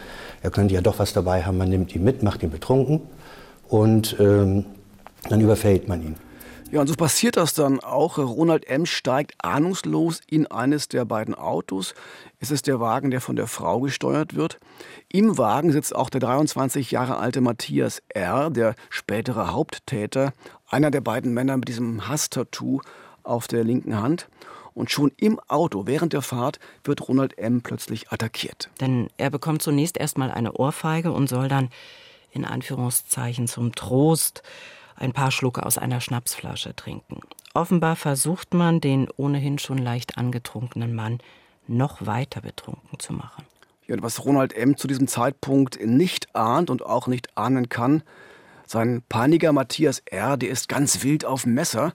er 0.42 0.50
könnte 0.50 0.74
ja 0.74 0.82
doch 0.82 0.98
was 0.98 1.14
dabei 1.14 1.44
haben, 1.44 1.56
man 1.56 1.70
nimmt 1.70 1.94
ihn 1.94 2.04
mit, 2.04 2.22
macht 2.22 2.42
ihn 2.42 2.50
betrunken 2.50 3.00
und 3.68 4.16
ähm, 4.20 4.66
dann 5.30 5.40
überfällt 5.40 5.88
man 5.88 6.02
ihn. 6.02 6.16
Ja, 6.72 6.80
und 6.80 6.88
so 6.88 6.94
passiert 6.94 7.36
das 7.36 7.54
dann 7.54 7.78
auch. 7.78 8.18
Ronald 8.18 8.68
M. 8.68 8.86
steigt 8.86 9.34
ahnungslos 9.38 10.20
in 10.28 10.48
eines 10.48 10.88
der 10.88 11.04
beiden 11.04 11.34
Autos. 11.34 11.94
Es 12.40 12.50
ist 12.50 12.66
der 12.66 12.80
Wagen, 12.80 13.12
der 13.12 13.20
von 13.20 13.36
der 13.36 13.46
Frau 13.46 13.80
gesteuert 13.80 14.34
wird. 14.34 14.58
Im 15.08 15.38
Wagen 15.38 15.70
sitzt 15.70 15.94
auch 15.94 16.10
der 16.10 16.20
23 16.20 16.90
Jahre 16.90 17.18
alte 17.18 17.40
Matthias 17.40 18.02
R., 18.08 18.50
der 18.50 18.74
spätere 18.90 19.52
Haupttäter, 19.52 20.32
einer 20.68 20.90
der 20.90 21.00
beiden 21.00 21.32
Männer 21.32 21.56
mit 21.56 21.68
diesem 21.68 22.08
Hasstattoo 22.08 22.80
auf 23.22 23.46
der 23.48 23.64
linken 23.64 24.00
Hand. 24.00 24.28
Und 24.74 24.90
schon 24.90 25.10
im 25.16 25.40
Auto 25.48 25.86
während 25.86 26.12
der 26.12 26.20
Fahrt 26.20 26.58
wird 26.84 27.08
Ronald 27.08 27.38
M. 27.38 27.62
plötzlich 27.62 28.12
attackiert. 28.12 28.68
Denn 28.80 29.08
er 29.16 29.30
bekommt 29.30 29.62
zunächst 29.62 29.96
erstmal 29.96 30.30
eine 30.30 30.52
Ohrfeige 30.52 31.12
und 31.12 31.28
soll 31.28 31.48
dann 31.48 31.70
in 32.30 32.44
Anführungszeichen 32.44 33.48
zum 33.48 33.74
Trost 33.74 34.42
ein 34.94 35.12
paar 35.12 35.30
Schlucke 35.30 35.64
aus 35.64 35.78
einer 35.78 36.00
Schnapsflasche 36.00 36.76
trinken. 36.76 37.20
Offenbar 37.54 37.96
versucht 37.96 38.52
man, 38.52 38.80
den 38.80 39.08
ohnehin 39.16 39.58
schon 39.58 39.78
leicht 39.78 40.18
angetrunkenen 40.18 40.94
Mann 40.94 41.18
noch 41.66 42.04
weiter 42.04 42.42
betrunken 42.42 42.98
zu 42.98 43.14
machen. 43.14 43.44
Ja, 43.86 43.96
was 44.00 44.24
Ronald 44.24 44.52
M. 44.52 44.76
zu 44.76 44.88
diesem 44.88 45.08
Zeitpunkt 45.08 45.78
nicht 45.84 46.34
ahnt 46.34 46.70
und 46.70 46.84
auch 46.84 47.06
nicht 47.06 47.36
ahnen 47.36 47.68
kann, 47.68 48.02
sein 48.66 49.02
Paniker 49.08 49.52
Matthias 49.52 50.02
R., 50.06 50.36
der 50.36 50.50
ist 50.50 50.68
ganz 50.68 51.02
wild 51.02 51.24
auf 51.24 51.46
Messer. 51.46 51.92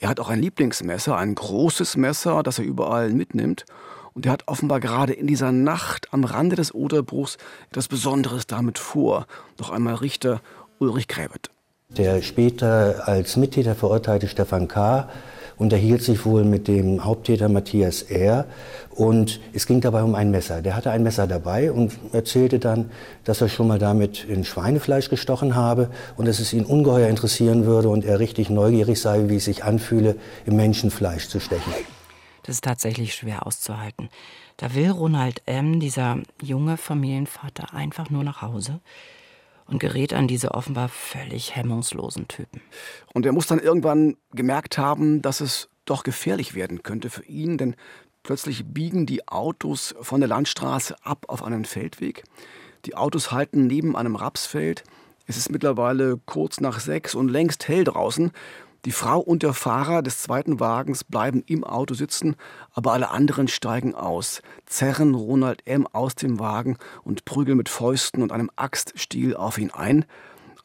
Er 0.00 0.08
hat 0.08 0.20
auch 0.20 0.28
ein 0.28 0.40
Lieblingsmesser, 0.40 1.16
ein 1.16 1.34
großes 1.34 1.96
Messer, 1.96 2.42
das 2.42 2.58
er 2.58 2.64
überall 2.64 3.10
mitnimmt. 3.10 3.64
Und 4.12 4.26
er 4.26 4.32
hat 4.32 4.44
offenbar 4.46 4.80
gerade 4.80 5.12
in 5.12 5.26
dieser 5.26 5.52
Nacht 5.52 6.12
am 6.12 6.24
Rande 6.24 6.56
des 6.56 6.74
Oderbruchs 6.74 7.36
etwas 7.70 7.88
Besonderes 7.88 8.46
damit 8.46 8.78
vor. 8.78 9.26
Noch 9.58 9.70
einmal 9.70 9.94
Richter 9.94 10.40
Ulrich 10.78 11.08
Gräbet. 11.08 11.50
Der 11.90 12.22
später 12.22 13.06
als 13.06 13.36
Mittäter 13.36 13.74
verurteilte 13.74 14.28
Stefan 14.28 14.68
K. 14.68 15.08
unterhielt 15.56 16.02
sich 16.02 16.24
wohl 16.24 16.44
mit 16.44 16.68
dem 16.68 17.04
Haupttäter 17.04 17.48
Matthias 17.48 18.02
R. 18.02 18.46
Und 18.90 19.40
es 19.52 19.66
ging 19.66 19.80
dabei 19.80 20.02
um 20.02 20.14
ein 20.14 20.30
Messer. 20.30 20.62
Der 20.62 20.76
hatte 20.76 20.90
ein 20.90 21.02
Messer 21.02 21.26
dabei 21.26 21.72
und 21.72 21.92
erzählte 22.12 22.58
dann, 22.58 22.90
dass 23.24 23.40
er 23.40 23.48
schon 23.48 23.66
mal 23.68 23.78
damit 23.78 24.24
in 24.24 24.44
Schweinefleisch 24.44 25.10
gestochen 25.10 25.54
habe 25.54 25.90
und 26.16 26.26
dass 26.28 26.38
es 26.38 26.52
ihn 26.52 26.64
ungeheuer 26.64 27.08
interessieren 27.08 27.66
würde 27.66 27.88
und 27.88 28.04
er 28.04 28.20
richtig 28.20 28.50
neugierig 28.50 29.00
sei, 29.00 29.28
wie 29.28 29.36
es 29.36 29.44
sich 29.44 29.64
anfühle, 29.64 30.16
im 30.46 30.56
Menschenfleisch 30.56 31.28
zu 31.28 31.40
stechen. 31.40 31.72
Das 32.44 32.56
ist 32.56 32.64
tatsächlich 32.64 33.14
schwer 33.14 33.46
auszuhalten. 33.46 34.10
Da 34.58 34.74
will 34.74 34.90
Ronald 34.90 35.42
M., 35.46 35.80
dieser 35.80 36.18
junge 36.40 36.76
Familienvater, 36.76 37.74
einfach 37.74 38.10
nur 38.10 38.22
nach 38.22 38.42
Hause 38.42 38.80
und 39.66 39.78
gerät 39.78 40.12
an 40.12 40.28
diese 40.28 40.52
offenbar 40.52 40.88
völlig 40.88 41.56
hemmungslosen 41.56 42.28
Typen. 42.28 42.60
Und 43.12 43.26
er 43.26 43.32
muss 43.32 43.46
dann 43.46 43.58
irgendwann 43.58 44.16
gemerkt 44.32 44.78
haben, 44.78 45.22
dass 45.22 45.40
es 45.40 45.68
doch 45.84 46.02
gefährlich 46.02 46.54
werden 46.54 46.82
könnte 46.82 47.10
für 47.10 47.24
ihn, 47.24 47.58
denn 47.58 47.76
plötzlich 48.22 48.64
biegen 48.66 49.06
die 49.06 49.28
Autos 49.28 49.94
von 50.00 50.20
der 50.20 50.28
Landstraße 50.28 50.96
ab 51.02 51.26
auf 51.28 51.42
einen 51.42 51.64
Feldweg. 51.64 52.24
Die 52.84 52.96
Autos 52.96 53.32
halten 53.32 53.66
neben 53.66 53.96
einem 53.96 54.16
Rapsfeld. 54.16 54.84
Es 55.26 55.36
ist 55.36 55.50
mittlerweile 55.50 56.18
kurz 56.26 56.60
nach 56.60 56.80
sechs 56.80 57.14
und 57.14 57.28
längst 57.28 57.68
hell 57.68 57.84
draußen. 57.84 58.32
Die 58.84 58.92
Frau 58.92 59.18
und 59.18 59.42
der 59.42 59.54
Fahrer 59.54 60.02
des 60.02 60.20
zweiten 60.20 60.60
Wagens 60.60 61.04
bleiben 61.04 61.42
im 61.46 61.64
Auto 61.64 61.94
sitzen, 61.94 62.36
aber 62.72 62.92
alle 62.92 63.10
anderen 63.10 63.48
steigen 63.48 63.94
aus, 63.94 64.42
zerren 64.66 65.14
Ronald 65.14 65.66
M. 65.66 65.86
aus 65.86 66.14
dem 66.14 66.38
Wagen 66.38 66.76
und 67.02 67.24
prügeln 67.24 67.56
mit 67.56 67.70
Fäusten 67.70 68.22
und 68.22 68.30
einem 68.30 68.50
Axtstiel 68.56 69.36
auf 69.36 69.56
ihn 69.56 69.70
ein. 69.70 70.04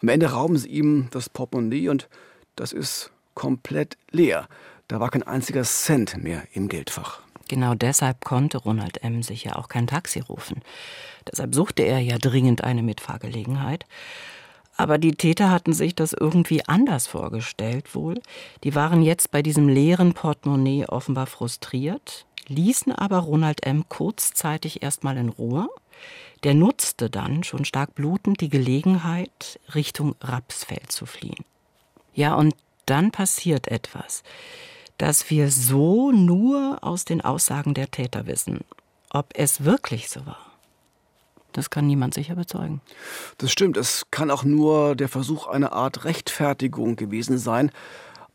Am 0.02 0.10
Ende 0.10 0.32
rauben 0.32 0.58
sie 0.58 0.68
ihm 0.68 1.08
das 1.12 1.30
Portemonnaie 1.30 1.88
und 1.88 2.10
das 2.58 2.74
ist 2.74 3.12
komplett 3.36 3.98
leer. 4.12 4.50
Da 4.90 5.00
war 5.00 5.10
kein 5.12 5.24
einziger 5.24 5.64
Cent 5.64 6.22
mehr 6.22 6.44
im 6.54 6.68
Geldfach. 6.68 7.22
Genau 7.48 7.74
deshalb 7.74 8.24
konnte 8.26 8.58
Ronald 8.58 9.02
M. 9.02 9.24
sich 9.24 9.46
ja 9.46 9.56
auch 9.56 9.70
kein 9.70 9.88
Taxi 9.88 10.20
rufen. 10.20 10.62
Deshalb 11.32 11.56
suchte 11.56 11.84
er 11.84 12.00
ja 12.00 12.18
dringend 12.18 12.64
eine 12.64 12.84
Mitfahrgelegenheit. 12.84 13.86
Aber 14.80 14.98
die 14.98 15.12
Täter 15.12 15.52
hatten 15.52 15.74
sich 15.74 15.94
das 15.94 16.14
irgendwie 16.14 16.66
anders 16.66 17.06
vorgestellt 17.06 17.94
wohl. 17.96 18.22
Die 18.64 18.76
waren 18.76 19.02
jetzt 19.02 19.30
bei 19.30 19.42
diesem 19.42 19.68
leeren 19.68 20.14
Portemonnaie 20.14 20.86
offenbar 20.86 21.28
frustriert, 21.28 22.26
ließen 22.48 22.94
aber 22.94 23.18
Ronald 23.18 23.66
M. 23.66 23.90
kurzzeitig 23.90 24.82
erstmal 24.82 25.18
in 25.18 25.28
Ruhe. 25.28 25.68
Der 26.46 26.54
nutzte 26.54 27.10
dann, 27.10 27.44
schon 27.44 27.66
stark 27.66 27.94
blutend, 27.94 28.40
die 28.40 28.48
Gelegenheit, 28.48 29.60
Richtung 29.76 30.16
Rapsfeld 30.22 30.94
zu 30.94 31.06
fliehen. 31.06 31.44
Ja, 32.14 32.36
und 32.36 32.56
dann 32.86 33.12
passiert 33.12 33.68
etwas, 33.68 34.24
das 34.98 35.30
wir 35.30 35.52
so 35.52 36.14
nur 36.14 36.78
aus 36.80 37.04
den 37.04 37.20
Aussagen 37.20 37.74
der 37.74 37.92
Täter 37.92 38.28
wissen. 38.28 38.62
Ob 39.10 39.34
es 39.34 39.66
wirklich 39.66 40.10
so 40.10 40.26
war. 40.26 40.49
Das 41.54 41.70
kann 41.70 41.88
niemand 41.88 42.14
sicher 42.14 42.36
bezeugen. 42.36 42.82
Das 43.38 43.52
stimmt. 43.52 43.78
Es 43.78 44.06
kann 44.12 44.32
auch 44.32 44.44
nur 44.44 44.96
der 44.96 45.10
Versuch 45.10 45.48
einer 45.48 45.74
Art 45.74 46.06
Rechtfertigung 46.06 46.96
gewesen 46.96 47.38
sein. 47.38 47.72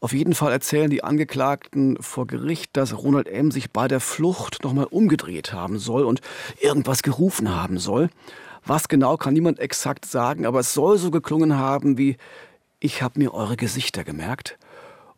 Auf 0.00 0.12
jeden 0.12 0.34
Fall 0.34 0.52
erzählen 0.52 0.90
die 0.90 1.02
Angeklagten 1.02 1.96
vor 2.00 2.26
Gericht, 2.26 2.76
dass 2.76 2.96
Ronald 2.98 3.26
M. 3.26 3.50
sich 3.50 3.70
bei 3.70 3.88
der 3.88 4.00
Flucht 4.00 4.62
nochmal 4.62 4.84
umgedreht 4.84 5.54
haben 5.54 5.78
soll 5.78 6.04
und 6.04 6.20
irgendwas 6.60 7.02
gerufen 7.02 7.54
haben 7.56 7.78
soll. 7.78 8.10
Was 8.66 8.88
genau 8.88 9.16
kann 9.16 9.34
niemand 9.34 9.60
exakt 9.60 10.04
sagen, 10.04 10.44
aber 10.44 10.60
es 10.60 10.74
soll 10.74 10.98
so 10.98 11.10
geklungen 11.10 11.56
haben 11.56 11.96
wie 11.96 12.16
Ich 12.80 13.02
habe 13.02 13.18
mir 13.18 13.32
eure 13.32 13.56
Gesichter 13.56 14.04
gemerkt. 14.04 14.58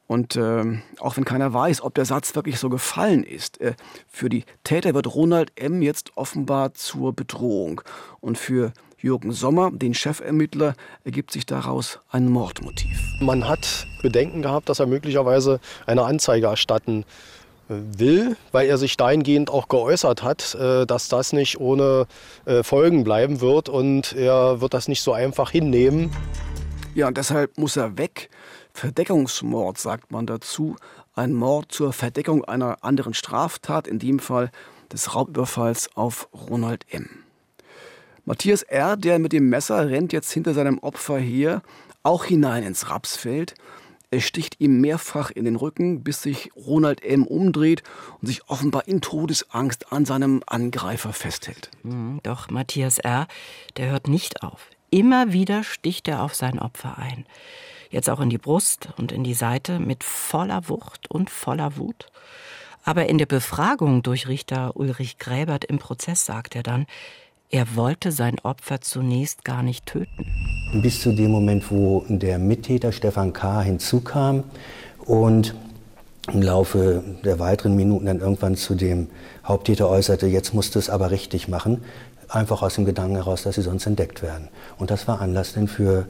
Und 0.06 0.36
äh, 0.36 0.64
auch 0.98 1.16
wenn 1.16 1.24
keiner 1.24 1.52
weiß, 1.52 1.82
ob 1.82 1.94
der 1.94 2.04
Satz 2.04 2.34
wirklich 2.34 2.58
so 2.58 2.68
gefallen 2.68 3.24
ist, 3.24 3.60
äh, 3.60 3.74
für 4.08 4.28
die 4.28 4.44
Täter 4.62 4.94
wird 4.94 5.12
Ronald 5.14 5.52
M. 5.56 5.82
jetzt 5.82 6.16
offenbar 6.16 6.74
zur 6.74 7.12
Bedrohung. 7.12 7.80
Und 8.20 8.38
für 8.38 8.72
Jürgen 8.98 9.32
Sommer, 9.32 9.70
den 9.72 9.94
Chefermittler, 9.94 10.74
ergibt 11.04 11.30
sich 11.32 11.44
daraus 11.44 11.98
ein 12.10 12.28
Mordmotiv. 12.30 12.98
Man 13.20 13.48
hat 13.48 13.86
Bedenken 14.02 14.42
gehabt, 14.42 14.68
dass 14.68 14.78
er 14.80 14.86
möglicherweise 14.86 15.60
eine 15.86 16.04
Anzeige 16.04 16.46
erstatten 16.46 17.04
will, 17.68 18.36
weil 18.52 18.68
er 18.68 18.78
sich 18.78 18.96
dahingehend 18.96 19.50
auch 19.50 19.68
geäußert 19.68 20.22
hat, 20.22 20.54
äh, 20.54 20.86
dass 20.86 21.08
das 21.08 21.32
nicht 21.32 21.58
ohne 21.58 22.06
äh, 22.44 22.62
Folgen 22.62 23.04
bleiben 23.04 23.40
wird 23.40 23.68
und 23.68 24.12
er 24.12 24.60
wird 24.60 24.74
das 24.74 24.88
nicht 24.88 25.02
so 25.02 25.12
einfach 25.12 25.50
hinnehmen. 25.50 26.10
Ja, 26.94 27.08
und 27.08 27.16
deshalb 27.18 27.58
muss 27.58 27.76
er 27.76 27.98
weg. 27.98 28.30
Verdeckungsmord 28.76 29.78
sagt 29.78 30.10
man 30.10 30.26
dazu. 30.26 30.76
Ein 31.14 31.32
Mord 31.32 31.72
zur 31.72 31.94
Verdeckung 31.94 32.44
einer 32.44 32.84
anderen 32.84 33.14
Straftat, 33.14 33.88
in 33.88 33.98
dem 33.98 34.18
Fall 34.18 34.50
des 34.92 35.14
Raubüberfalls 35.14 35.96
auf 35.96 36.28
Ronald 36.34 36.84
M. 36.90 37.08
Matthias 38.26 38.62
R., 38.62 38.98
der 38.98 39.18
mit 39.18 39.32
dem 39.32 39.48
Messer 39.48 39.88
rennt 39.88 40.12
jetzt 40.12 40.30
hinter 40.30 40.52
seinem 40.52 40.78
Opfer 40.80 41.16
her, 41.16 41.62
auch 42.02 42.26
hinein 42.26 42.64
ins 42.64 42.90
Rapsfeld. 42.90 43.54
Er 44.10 44.20
sticht 44.20 44.60
ihm 44.60 44.82
mehrfach 44.82 45.30
in 45.30 45.46
den 45.46 45.56
Rücken, 45.56 46.04
bis 46.04 46.20
sich 46.20 46.50
Ronald 46.54 47.02
M. 47.02 47.26
umdreht 47.26 47.82
und 48.20 48.26
sich 48.28 48.46
offenbar 48.50 48.86
in 48.86 49.00
Todesangst 49.00 49.90
an 49.90 50.04
seinem 50.04 50.42
Angreifer 50.46 51.14
festhält. 51.14 51.70
Hm, 51.82 52.20
doch 52.22 52.50
Matthias 52.50 52.98
R., 52.98 53.26
der 53.78 53.90
hört 53.90 54.06
nicht 54.06 54.42
auf. 54.42 54.68
Immer 54.90 55.32
wieder 55.32 55.64
sticht 55.64 56.08
er 56.08 56.22
auf 56.22 56.34
sein 56.34 56.58
Opfer 56.58 56.98
ein. 56.98 57.24
Jetzt 57.90 58.10
auch 58.10 58.20
in 58.20 58.30
die 58.30 58.38
Brust 58.38 58.88
und 58.96 59.12
in 59.12 59.24
die 59.24 59.34
Seite 59.34 59.78
mit 59.78 60.04
voller 60.04 60.68
Wucht 60.68 61.10
und 61.10 61.30
voller 61.30 61.76
Wut. 61.76 62.06
Aber 62.84 63.08
in 63.08 63.18
der 63.18 63.26
Befragung 63.26 64.02
durch 64.02 64.28
Richter 64.28 64.76
Ulrich 64.76 65.18
Gräbert 65.18 65.64
im 65.64 65.78
Prozess 65.78 66.24
sagt 66.24 66.54
er 66.54 66.62
dann, 66.62 66.86
er 67.50 67.76
wollte 67.76 68.10
sein 68.10 68.38
Opfer 68.42 68.80
zunächst 68.80 69.44
gar 69.44 69.62
nicht 69.62 69.86
töten. 69.86 70.26
Bis 70.82 71.00
zu 71.00 71.12
dem 71.12 71.30
Moment, 71.30 71.70
wo 71.70 72.04
der 72.08 72.38
Mittäter 72.38 72.90
Stefan 72.90 73.32
K. 73.32 73.62
hinzukam 73.62 74.44
und 75.04 75.54
im 76.32 76.42
Laufe 76.42 77.04
der 77.24 77.38
weiteren 77.38 77.76
Minuten 77.76 78.06
dann 78.06 78.20
irgendwann 78.20 78.56
zu 78.56 78.74
dem 78.74 79.08
Haupttäter 79.44 79.88
äußerte, 79.88 80.26
jetzt 80.26 80.54
musst 80.54 80.74
du 80.74 80.80
es 80.80 80.90
aber 80.90 81.10
richtig 81.10 81.46
machen, 81.46 81.82
einfach 82.28 82.62
aus 82.62 82.74
dem 82.74 82.84
Gedanken 82.84 83.16
heraus, 83.16 83.42
dass 83.42 83.54
sie 83.54 83.62
sonst 83.62 83.86
entdeckt 83.86 84.22
werden. 84.22 84.48
Und 84.78 84.90
das 84.90 85.06
war 85.08 85.20
Anlass 85.20 85.54
denn 85.54 85.68
für 85.68 86.06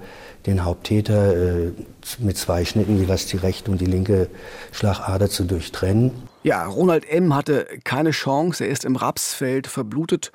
den 0.46 0.64
Haupttäter 0.64 1.36
äh, 1.36 1.72
mit 2.18 2.36
zwei 2.36 2.64
Schnitten, 2.64 2.98
jeweils 2.98 3.26
die 3.26 3.36
rechte 3.36 3.70
und 3.70 3.80
die 3.80 3.86
linke 3.86 4.28
Schlagader 4.72 5.28
zu 5.28 5.44
durchtrennen. 5.44 6.12
Ja, 6.42 6.64
Ronald 6.66 7.08
M. 7.08 7.34
hatte 7.34 7.66
keine 7.84 8.12
Chance, 8.12 8.64
er 8.64 8.70
ist 8.70 8.84
im 8.84 8.96
Rapsfeld 8.96 9.66
verblutet 9.66 10.32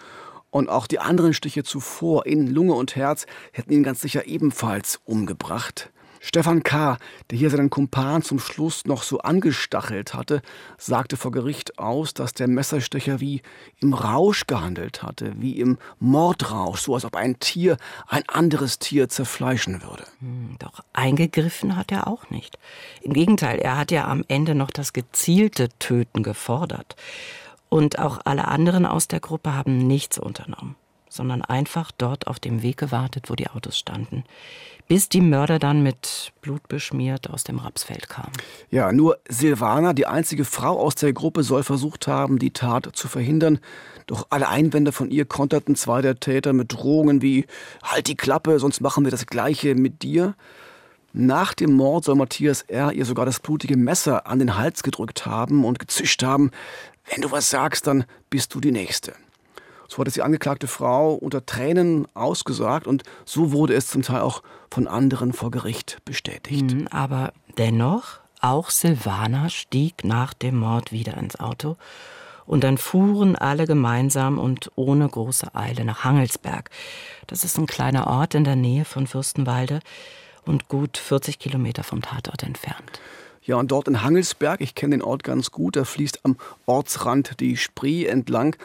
und 0.50 0.70
auch 0.70 0.88
die 0.88 1.00
anderen 1.00 1.34
Stiche 1.34 1.64
zuvor 1.64 2.26
in 2.26 2.48
Lunge 2.48 2.74
und 2.74 2.96
Herz 2.96 3.26
hätten 3.54 3.72
ihn 3.72 3.84
ganz 3.84 4.02
sicher 4.02 4.28
ebenfalls 4.28 5.00
umgebracht. 5.06 5.91
Stefan 6.24 6.62
K., 6.62 6.98
der 7.30 7.38
hier 7.38 7.50
seinen 7.50 7.72
Kumpan 7.72 8.22
zum 8.22 8.38
Schluss 8.38 8.86
noch 8.86 9.02
so 9.02 9.20
angestachelt 9.20 10.14
hatte, 10.14 10.44
sagte 10.78 11.18
vor 11.18 11.32
Gericht 11.32 11.80
aus, 11.80 12.14
dass 12.14 12.34
der 12.34 12.48
Messerstecher 12.48 13.20
wie 13.20 13.42
im 13.80 13.96
Rausch 13.96 14.46
gehandelt 14.46 15.02
hatte, 15.02 15.34
wie 15.38 15.60
im 15.60 15.80
Mordrausch, 16.00 16.82
so 16.82 16.94
als 16.94 17.06
ob 17.06 17.16
ein 17.16 17.40
Tier 17.40 17.78
ein 18.08 18.22
anderes 18.30 18.78
Tier 18.78 19.10
zerfleischen 19.10 19.82
würde. 19.82 20.04
Hm, 20.20 20.58
doch 20.60 20.82
eingegriffen 20.94 21.76
hat 21.76 21.92
er 21.92 22.08
auch 22.08 22.30
nicht. 22.30 22.60
Im 23.02 23.14
Gegenteil, 23.14 23.58
er 23.58 23.78
hat 23.78 23.90
ja 23.90 24.08
am 24.08 24.24
Ende 24.28 24.54
noch 24.54 24.70
das 24.70 24.94
gezielte 24.94 25.70
Töten 25.80 26.22
gefordert. 26.22 26.96
Und 27.68 27.98
auch 27.98 28.20
alle 28.26 28.48
anderen 28.48 28.86
aus 28.86 29.08
der 29.08 29.22
Gruppe 29.22 29.56
haben 29.56 29.88
nichts 29.88 30.20
unternommen, 30.20 30.76
sondern 31.12 31.42
einfach 31.42 31.92
dort 31.98 32.28
auf 32.28 32.40
dem 32.40 32.64
Weg 32.64 32.78
gewartet, 32.78 33.30
wo 33.30 33.36
die 33.36 33.50
Autos 33.50 33.78
standen, 33.78 34.24
bis 34.88 35.10
die 35.10 35.22
Mörder 35.22 35.60
dann 35.60 35.84
mit 35.84 36.32
Blut 36.42 36.68
beschmiert 36.70 37.30
aus 37.30 37.44
dem 37.44 37.60
Rapsfeld 37.60 38.08
kamen. 38.08 38.32
Ja, 38.70 38.92
nur 38.94 39.20
Silvana, 39.28 39.94
die 39.94 40.08
einzige 40.08 40.46
Frau 40.46 40.80
aus 40.80 40.96
der 40.96 41.12
Gruppe, 41.12 41.44
soll 41.44 41.64
versucht 41.64 42.08
haben, 42.08 42.40
die 42.40 42.52
Tat 42.52 42.90
zu 42.94 43.10
verhindern. 43.10 43.60
Doch 44.08 44.28
alle 44.30 44.48
Einwände 44.48 44.94
von 44.94 45.12
ihr 45.12 45.26
konterten 45.26 45.76
zwei 45.76 46.02
der 46.02 46.20
Täter 46.20 46.54
mit 46.54 46.74
Drohungen 46.74 47.22
wie 47.22 47.46
Halt 47.84 48.08
die 48.08 48.16
Klappe, 48.16 48.58
sonst 48.60 48.80
machen 48.80 49.04
wir 49.04 49.12
das 49.12 49.26
Gleiche 49.26 49.76
mit 49.76 50.04
dir. 50.04 50.36
Nach 51.14 51.54
dem 51.54 51.74
Mord 51.74 52.06
soll 52.06 52.16
Matthias 52.16 52.62
R. 52.62 52.94
ihr 52.94 53.04
sogar 53.04 53.26
das 53.26 53.42
blutige 53.42 53.76
Messer 53.76 54.28
an 54.28 54.40
den 54.40 54.58
Hals 54.58 54.82
gedrückt 54.82 55.26
haben 55.26 55.66
und 55.66 55.78
gezischt 55.78 56.24
haben, 56.24 56.52
wenn 57.10 57.22
du 57.22 57.32
was 57.32 57.50
sagst, 57.50 57.86
dann 57.88 58.06
bist 58.30 58.56
du 58.56 58.62
die 58.62 58.72
Nächste. 58.72 59.14
So 59.92 59.98
hat 59.98 60.08
es 60.08 60.14
die 60.14 60.22
angeklagte 60.22 60.68
Frau 60.68 61.16
unter 61.16 61.46
Tränen 61.46 62.08
ausgesagt 62.14 62.88
und 62.88 63.04
so 63.26 63.52
wurde 63.52 63.74
es 63.74 63.88
zum 63.88 64.04
Teil 64.04 64.22
auch 64.22 64.42
von 64.70 64.88
anderen 64.88 65.34
vor 65.34 65.52
Gericht 65.52 65.98
bestätigt. 66.06 66.74
Mhm, 66.74 66.88
aber 66.88 67.34
dennoch, 67.58 68.22
auch 68.40 68.70
Silvana 68.70 69.50
stieg 69.50 70.06
nach 70.06 70.34
dem 70.34 70.56
Mord 70.56 70.94
wieder 70.94 71.18
ins 71.18 71.38
Auto 71.38 71.76
und 72.46 72.64
dann 72.64 72.78
fuhren 72.78 73.36
alle 73.36 73.68
gemeinsam 73.68 74.40
und 74.40 74.72
ohne 74.76 75.10
große 75.10 75.54
Eile 75.56 75.84
nach 75.84 76.06
Hangelsberg. 76.06 76.70
Das 77.28 77.44
ist 77.44 77.58
ein 77.58 77.68
kleiner 77.68 78.08
Ort 78.08 78.34
in 78.34 78.46
der 78.46 78.56
Nähe 78.56 78.86
von 78.86 79.08
Fürstenwalde 79.08 79.82
und 80.46 80.70
gut 80.70 80.98
40 81.00 81.38
Kilometer 81.38 81.84
vom 81.84 82.02
Tatort 82.02 82.44
entfernt. 82.44 83.02
Ja, 83.44 83.58
und 83.58 83.72
dort 83.72 83.90
in 83.90 84.02
Hangelsberg, 84.02 84.62
ich 84.62 84.74
kenne 84.74 84.96
den 84.96 85.02
Ort 85.02 85.26
ganz 85.26 85.52
gut, 85.52 85.76
da 85.76 85.84
fließt 85.84 86.22
am 86.24 86.38
Ortsrand 86.66 87.42
die 87.42 87.58
Spree 87.58 88.06
entlang. 88.06 88.56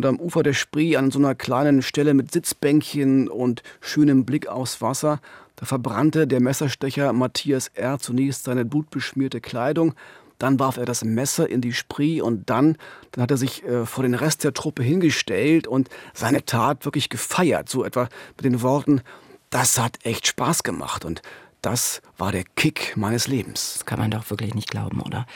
Und 0.00 0.06
am 0.06 0.18
Ufer 0.18 0.42
der 0.42 0.54
Spree, 0.54 0.96
an 0.96 1.10
so 1.10 1.18
einer 1.18 1.34
kleinen 1.34 1.82
Stelle 1.82 2.14
mit 2.14 2.32
Sitzbänkchen 2.32 3.28
und 3.28 3.62
schönem 3.82 4.24
Blick 4.24 4.46
aufs 4.46 4.80
Wasser, 4.80 5.20
da 5.56 5.66
verbrannte 5.66 6.26
der 6.26 6.40
Messerstecher 6.40 7.12
Matthias 7.12 7.68
R. 7.74 7.98
zunächst 7.98 8.44
seine 8.44 8.64
blutbeschmierte 8.64 9.42
Kleidung, 9.42 9.92
dann 10.38 10.58
warf 10.58 10.78
er 10.78 10.86
das 10.86 11.04
Messer 11.04 11.50
in 11.50 11.60
die 11.60 11.74
Spree 11.74 12.22
und 12.22 12.48
dann, 12.48 12.78
dann 13.12 13.24
hat 13.24 13.30
er 13.30 13.36
sich 13.36 13.62
äh, 13.64 13.84
vor 13.84 14.02
den 14.02 14.14
Rest 14.14 14.42
der 14.42 14.54
Truppe 14.54 14.82
hingestellt 14.82 15.66
und 15.66 15.90
seine 16.14 16.46
Tat 16.46 16.86
wirklich 16.86 17.10
gefeiert, 17.10 17.68
so 17.68 17.84
etwa 17.84 18.08
mit 18.38 18.46
den 18.46 18.62
Worten, 18.62 19.02
das 19.50 19.78
hat 19.78 19.98
echt 20.02 20.26
Spaß 20.26 20.62
gemacht 20.62 21.04
und 21.04 21.20
das 21.62 22.02
war 22.16 22.32
der 22.32 22.44
Kick 22.56 22.96
meines 22.96 23.28
Lebens. 23.28 23.74
Das 23.74 23.86
kann 23.86 23.98
man 23.98 24.10
doch 24.10 24.30
wirklich 24.30 24.54
nicht 24.54 24.70
glauben, 24.70 25.00
oder? 25.00 25.26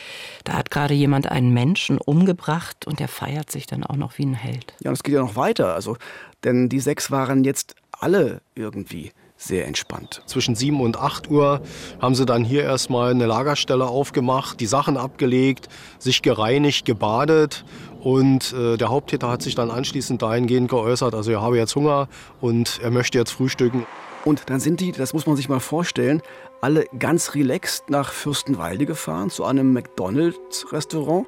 Da 0.45 0.55
hat 0.55 0.71
gerade 0.71 0.95
jemand 0.95 1.31
einen 1.31 1.53
Menschen 1.53 1.99
umgebracht 1.99 2.87
und 2.87 3.01
der 3.01 3.09
feiert 3.09 3.51
sich 3.51 3.67
dann 3.67 3.85
auch 3.85 3.97
noch 3.97 4.19
wie 4.19 4.27
ein 4.27 4.35
Held. 4.35 4.75
Ja, 4.81 4.91
und 4.91 4.95
es 4.95 5.03
geht 5.03 5.15
ja 5.15 5.21
noch 5.21 5.37
weiter. 5.37 5.75
Also, 5.75 5.97
denn 6.45 6.69
die 6.69 6.81
sechs 6.81 7.11
waren 7.11 7.45
jetzt 7.45 7.77
alle 7.93 8.41
irgendwie 8.55 9.13
sehr 9.37 9.67
entspannt. 9.67 10.23
Zwischen 10.27 10.55
7 10.55 10.81
und 10.81 10.97
8 10.97 11.31
Uhr 11.31 11.61
haben 12.01 12.15
sie 12.15 12.25
dann 12.25 12.45
hier 12.45 12.63
erstmal 12.63 13.11
eine 13.11 13.27
Lagerstelle 13.27 13.87
aufgemacht, 13.87 14.61
die 14.61 14.67
Sachen 14.67 14.97
abgelegt, 14.97 15.69
sich 15.99 16.23
gereinigt, 16.23 16.85
gebadet 16.87 17.65
und 18.01 18.53
äh, 18.53 18.77
der 18.77 18.89
Haupttäter 18.89 19.29
hat 19.29 19.43
sich 19.43 19.55
dann 19.55 19.71
anschließend 19.71 20.23
dahingehend 20.23 20.71
geäußert, 20.71 21.15
also 21.15 21.33
er 21.33 21.43
habe 21.43 21.59
jetzt 21.59 21.75
Hunger 21.75 22.09
und 22.41 22.81
er 22.83 22.91
möchte 22.91 23.19
jetzt 23.19 23.33
frühstücken. 23.33 23.87
Und 24.25 24.49
dann 24.49 24.59
sind 24.61 24.81
die, 24.81 24.93
das 24.93 25.13
muss 25.13 25.27
man 25.27 25.37
sich 25.37 25.49
mal 25.49 25.61
vorstellen, 25.61 26.23
alle 26.61 26.87
ganz 26.99 27.35
relaxed 27.35 27.91
nach 27.91 28.13
Fürstenwalde 28.13 28.87
gefahren 28.87 29.31
zu 29.31 29.45
einem 29.45 29.73
McDonald's-Restaurant 29.73 31.27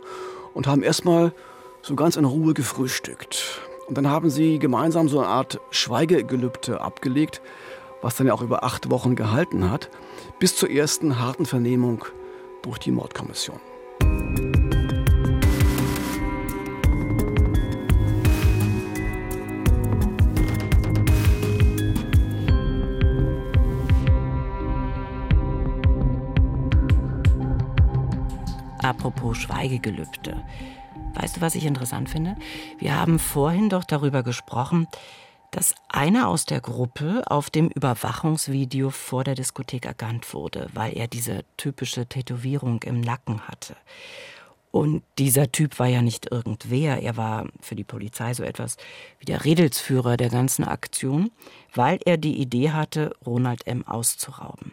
und 0.55 0.67
haben 0.67 0.83
erstmal 0.83 1.33
so 1.83 1.95
ganz 1.95 2.17
in 2.17 2.25
Ruhe 2.25 2.55
gefrühstückt. 2.55 3.61
Und 3.87 3.97
dann 3.99 4.09
haben 4.09 4.31
sie 4.31 4.59
gemeinsam 4.59 5.09
so 5.09 5.21
eine 5.21 5.29
Art 5.29 5.61
Schweigegelübde 5.71 6.81
abgelegt, 6.81 7.43
was 8.01 8.17
dann 8.17 8.27
ja 8.27 8.35
auch 8.35 8.43
über 8.43 8.65
acht 8.65 8.91
Wochen 8.91 9.15
gehalten 9.15 9.71
hat, 9.71 9.91
bis 10.39 10.57
zur 10.57 10.71
ersten 10.71 11.21
harten 11.21 11.47
Vernehmung 11.47 12.05
durch 12.63 12.79
die 12.79 12.91
Mordkommission. 12.91 13.61
Apropos 28.87 29.37
Schweigegelübde. 29.39 30.41
Weißt 31.15 31.37
du, 31.37 31.41
was 31.41 31.57
ich 31.57 31.67
interessant 31.67 32.09
finde? 32.09 32.37
Wir 32.79 32.95
haben 32.95 33.19
vorhin 33.19 33.69
doch 33.69 33.83
darüber 33.83 34.23
gesprochen, 34.23 34.87
dass 35.51 35.75
einer 35.89 36.29
aus 36.29 36.45
der 36.45 36.61
Gruppe 36.61 37.25
auf 37.27 37.51
dem 37.51 37.67
Überwachungsvideo 37.67 38.91
vor 38.91 39.25
der 39.25 39.35
Diskothek 39.35 39.87
erkannt 39.87 40.33
wurde, 40.33 40.69
weil 40.73 40.97
er 40.97 41.09
diese 41.09 41.45
typische 41.57 42.07
Tätowierung 42.07 42.81
im 42.85 43.01
Nacken 43.01 43.49
hatte. 43.49 43.75
Und 44.71 45.03
dieser 45.19 45.51
Typ 45.51 45.81
war 45.81 45.89
ja 45.89 46.01
nicht 46.01 46.31
irgendwer, 46.31 47.03
er 47.03 47.17
war 47.17 47.49
für 47.61 47.75
die 47.75 47.83
Polizei 47.83 48.35
so 48.35 48.45
etwas 48.45 48.77
wie 49.19 49.25
der 49.25 49.45
Redelsführer 49.45 50.17
der 50.17 50.31
ganzen 50.31 50.63
Aktion, 50.63 51.33
weil 51.75 51.99
er 52.05 52.19
die 52.19 52.41
Idee 52.41 52.71
hatte, 52.71 53.17
Ronald 53.27 53.67
M. 53.67 53.85
auszurauben. 53.85 54.71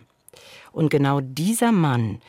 Und 0.71 0.89
genau 0.91 1.19
dieser 1.19 1.71
Mann, 1.71 2.21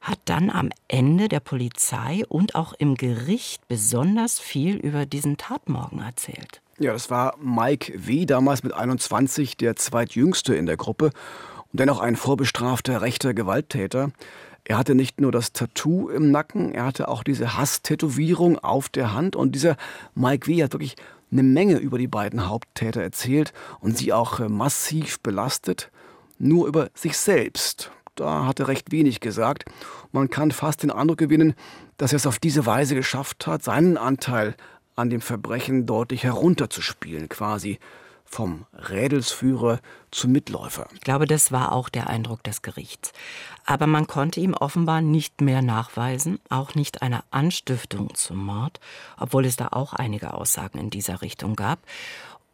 hat 0.00 0.18
dann 0.24 0.50
am 0.50 0.70
Ende 0.88 1.28
der 1.28 1.40
Polizei 1.40 2.22
und 2.28 2.54
auch 2.54 2.72
im 2.72 2.94
Gericht 2.94 3.66
besonders 3.68 4.38
viel 4.38 4.76
über 4.76 5.06
diesen 5.06 5.36
Tatmorgen 5.36 6.00
erzählt. 6.00 6.62
Ja, 6.78 6.92
das 6.92 7.10
war 7.10 7.36
Mike 7.38 7.92
W., 8.06 8.24
damals 8.24 8.62
mit 8.62 8.72
21, 8.72 9.58
der 9.58 9.76
zweitjüngste 9.76 10.54
in 10.54 10.64
der 10.64 10.78
Gruppe 10.78 11.10
und 11.72 11.80
dennoch 11.80 12.00
ein 12.00 12.16
vorbestrafter 12.16 13.02
rechter 13.02 13.34
Gewalttäter. 13.34 14.12
Er 14.64 14.78
hatte 14.78 14.94
nicht 14.94 15.20
nur 15.20 15.32
das 15.32 15.52
Tattoo 15.52 16.08
im 16.08 16.30
Nacken, 16.30 16.72
er 16.72 16.86
hatte 16.86 17.08
auch 17.08 17.22
diese 17.22 17.56
Hasstätowierung 17.56 18.58
auf 18.58 18.88
der 18.88 19.12
Hand. 19.12 19.36
Und 19.36 19.54
dieser 19.54 19.76
Mike 20.14 20.46
W. 20.46 20.62
hat 20.62 20.72
wirklich 20.72 20.96
eine 21.32 21.42
Menge 21.42 21.76
über 21.76 21.98
die 21.98 22.08
beiden 22.08 22.48
Haupttäter 22.48 23.02
erzählt 23.02 23.52
und 23.80 23.96
sie 23.96 24.12
auch 24.12 24.40
äh, 24.40 24.48
massiv 24.48 25.20
belastet. 25.20 25.90
Nur 26.38 26.66
über 26.66 26.88
sich 26.94 27.18
selbst. 27.18 27.90
Da 28.20 28.44
hat 28.44 28.60
er 28.60 28.68
recht 28.68 28.92
wenig 28.92 29.20
gesagt. 29.20 29.64
Man 30.12 30.28
kann 30.28 30.50
fast 30.50 30.82
den 30.82 30.90
Eindruck 30.90 31.16
gewinnen, 31.16 31.54
dass 31.96 32.12
er 32.12 32.16
es 32.16 32.26
auf 32.26 32.38
diese 32.38 32.66
Weise 32.66 32.94
geschafft 32.94 33.46
hat, 33.46 33.62
seinen 33.62 33.96
Anteil 33.96 34.56
an 34.94 35.08
dem 35.08 35.22
Verbrechen 35.22 35.86
deutlich 35.86 36.24
herunterzuspielen, 36.24 37.30
quasi 37.30 37.78
vom 38.26 38.66
Rädelsführer 38.74 39.80
zum 40.10 40.32
Mitläufer. 40.32 40.86
Ich 40.94 41.00
glaube, 41.00 41.26
das 41.26 41.50
war 41.50 41.72
auch 41.72 41.88
der 41.88 42.08
Eindruck 42.08 42.44
des 42.44 42.60
Gerichts. 42.60 43.12
Aber 43.64 43.86
man 43.86 44.06
konnte 44.06 44.38
ihm 44.38 44.52
offenbar 44.52 45.00
nicht 45.00 45.40
mehr 45.40 45.62
nachweisen, 45.62 46.38
auch 46.48 46.74
nicht 46.74 47.00
eine 47.02 47.24
Anstiftung 47.30 48.14
zum 48.14 48.44
Mord, 48.44 48.80
obwohl 49.18 49.46
es 49.46 49.56
da 49.56 49.68
auch 49.72 49.94
einige 49.94 50.34
Aussagen 50.34 50.78
in 50.78 50.90
dieser 50.90 51.22
Richtung 51.22 51.56
gab. 51.56 51.80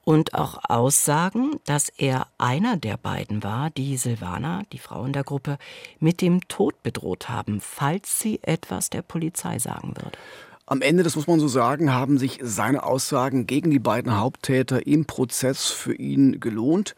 Und 0.08 0.34
auch 0.34 0.60
Aussagen, 0.68 1.56
dass 1.64 1.88
er 1.88 2.28
einer 2.38 2.76
der 2.76 2.96
beiden 2.96 3.42
war, 3.42 3.70
die 3.70 3.96
Silvana, 3.96 4.62
die 4.72 4.78
Frau 4.78 5.04
in 5.04 5.12
der 5.12 5.24
Gruppe, 5.24 5.58
mit 5.98 6.22
dem 6.22 6.46
Tod 6.46 6.80
bedroht 6.84 7.28
haben, 7.28 7.60
falls 7.60 8.20
sie 8.20 8.38
etwas 8.42 8.88
der 8.88 9.02
Polizei 9.02 9.58
sagen 9.58 9.96
würde. 9.96 10.16
Am 10.64 10.80
Ende, 10.80 11.02
das 11.02 11.16
muss 11.16 11.26
man 11.26 11.40
so 11.40 11.48
sagen, 11.48 11.92
haben 11.92 12.18
sich 12.18 12.38
seine 12.40 12.84
Aussagen 12.84 13.48
gegen 13.48 13.72
die 13.72 13.80
beiden 13.80 14.16
Haupttäter 14.16 14.86
im 14.86 15.06
Prozess 15.06 15.70
für 15.70 15.94
ihn 15.94 16.38
gelohnt. 16.38 16.94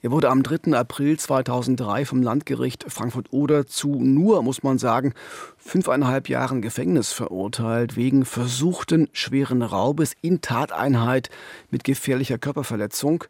Er 0.00 0.12
wurde 0.12 0.30
am 0.30 0.44
3. 0.44 0.74
April 0.74 1.18
2003 1.18 2.04
vom 2.04 2.22
Landgericht 2.22 2.84
Frankfurt-Oder 2.86 3.66
zu 3.66 3.96
nur, 3.96 4.42
muss 4.42 4.62
man 4.62 4.78
sagen, 4.78 5.12
fünfeinhalb 5.56 6.28
Jahren 6.28 6.62
Gefängnis 6.62 7.12
verurteilt 7.12 7.96
wegen 7.96 8.24
versuchten 8.24 9.08
schweren 9.12 9.62
Raubes 9.62 10.14
in 10.22 10.40
Tateinheit 10.40 11.30
mit 11.70 11.82
gefährlicher 11.82 12.38
Körperverletzung. 12.38 13.24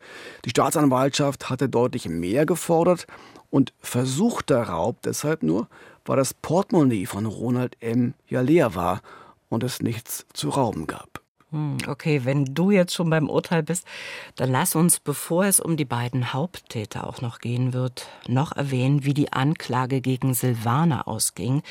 Die 0.44 0.50
Staatsanwaltschaft 0.50 1.48
hatte 1.48 1.70
deutlich 1.70 2.06
mehr 2.06 2.44
gefordert 2.44 3.06
und 3.48 3.72
versuchter 3.80 4.64
Raub 4.64 5.00
deshalb 5.02 5.42
nur, 5.42 5.68
weil 6.04 6.18
das 6.18 6.34
Portemonnaie 6.34 7.06
von 7.06 7.24
Ronald 7.24 7.78
M. 7.80 8.12
ja 8.28 8.42
leer 8.42 8.74
war 8.74 9.00
und 9.48 9.62
es 9.64 9.80
nichts 9.80 10.26
zu 10.34 10.50
rauben 10.50 10.86
gab. 10.86 11.22
Hm, 11.50 11.78
okay, 11.86 12.26
wenn 12.26 12.44
du 12.44 12.70
jetzt 12.70 12.92
schon 12.92 13.08
beim 13.08 13.30
Urteil 13.30 13.62
bist, 13.62 13.86
dann 14.36 14.52
lass 14.52 14.74
uns, 14.74 15.00
bevor 15.00 15.46
es 15.46 15.60
um 15.60 15.78
die 15.78 15.86
beiden 15.86 16.34
Haupttäter 16.34 17.06
auch 17.06 17.22
noch 17.22 17.38
gehen 17.38 17.72
wird, 17.72 18.06
noch 18.26 18.54
erwähnen, 18.54 19.06
wie 19.06 19.14
die 19.14 19.32
Anklage 19.32 20.02
gegen 20.02 20.34
Silvana 20.34 21.06
ausging, 21.06 21.62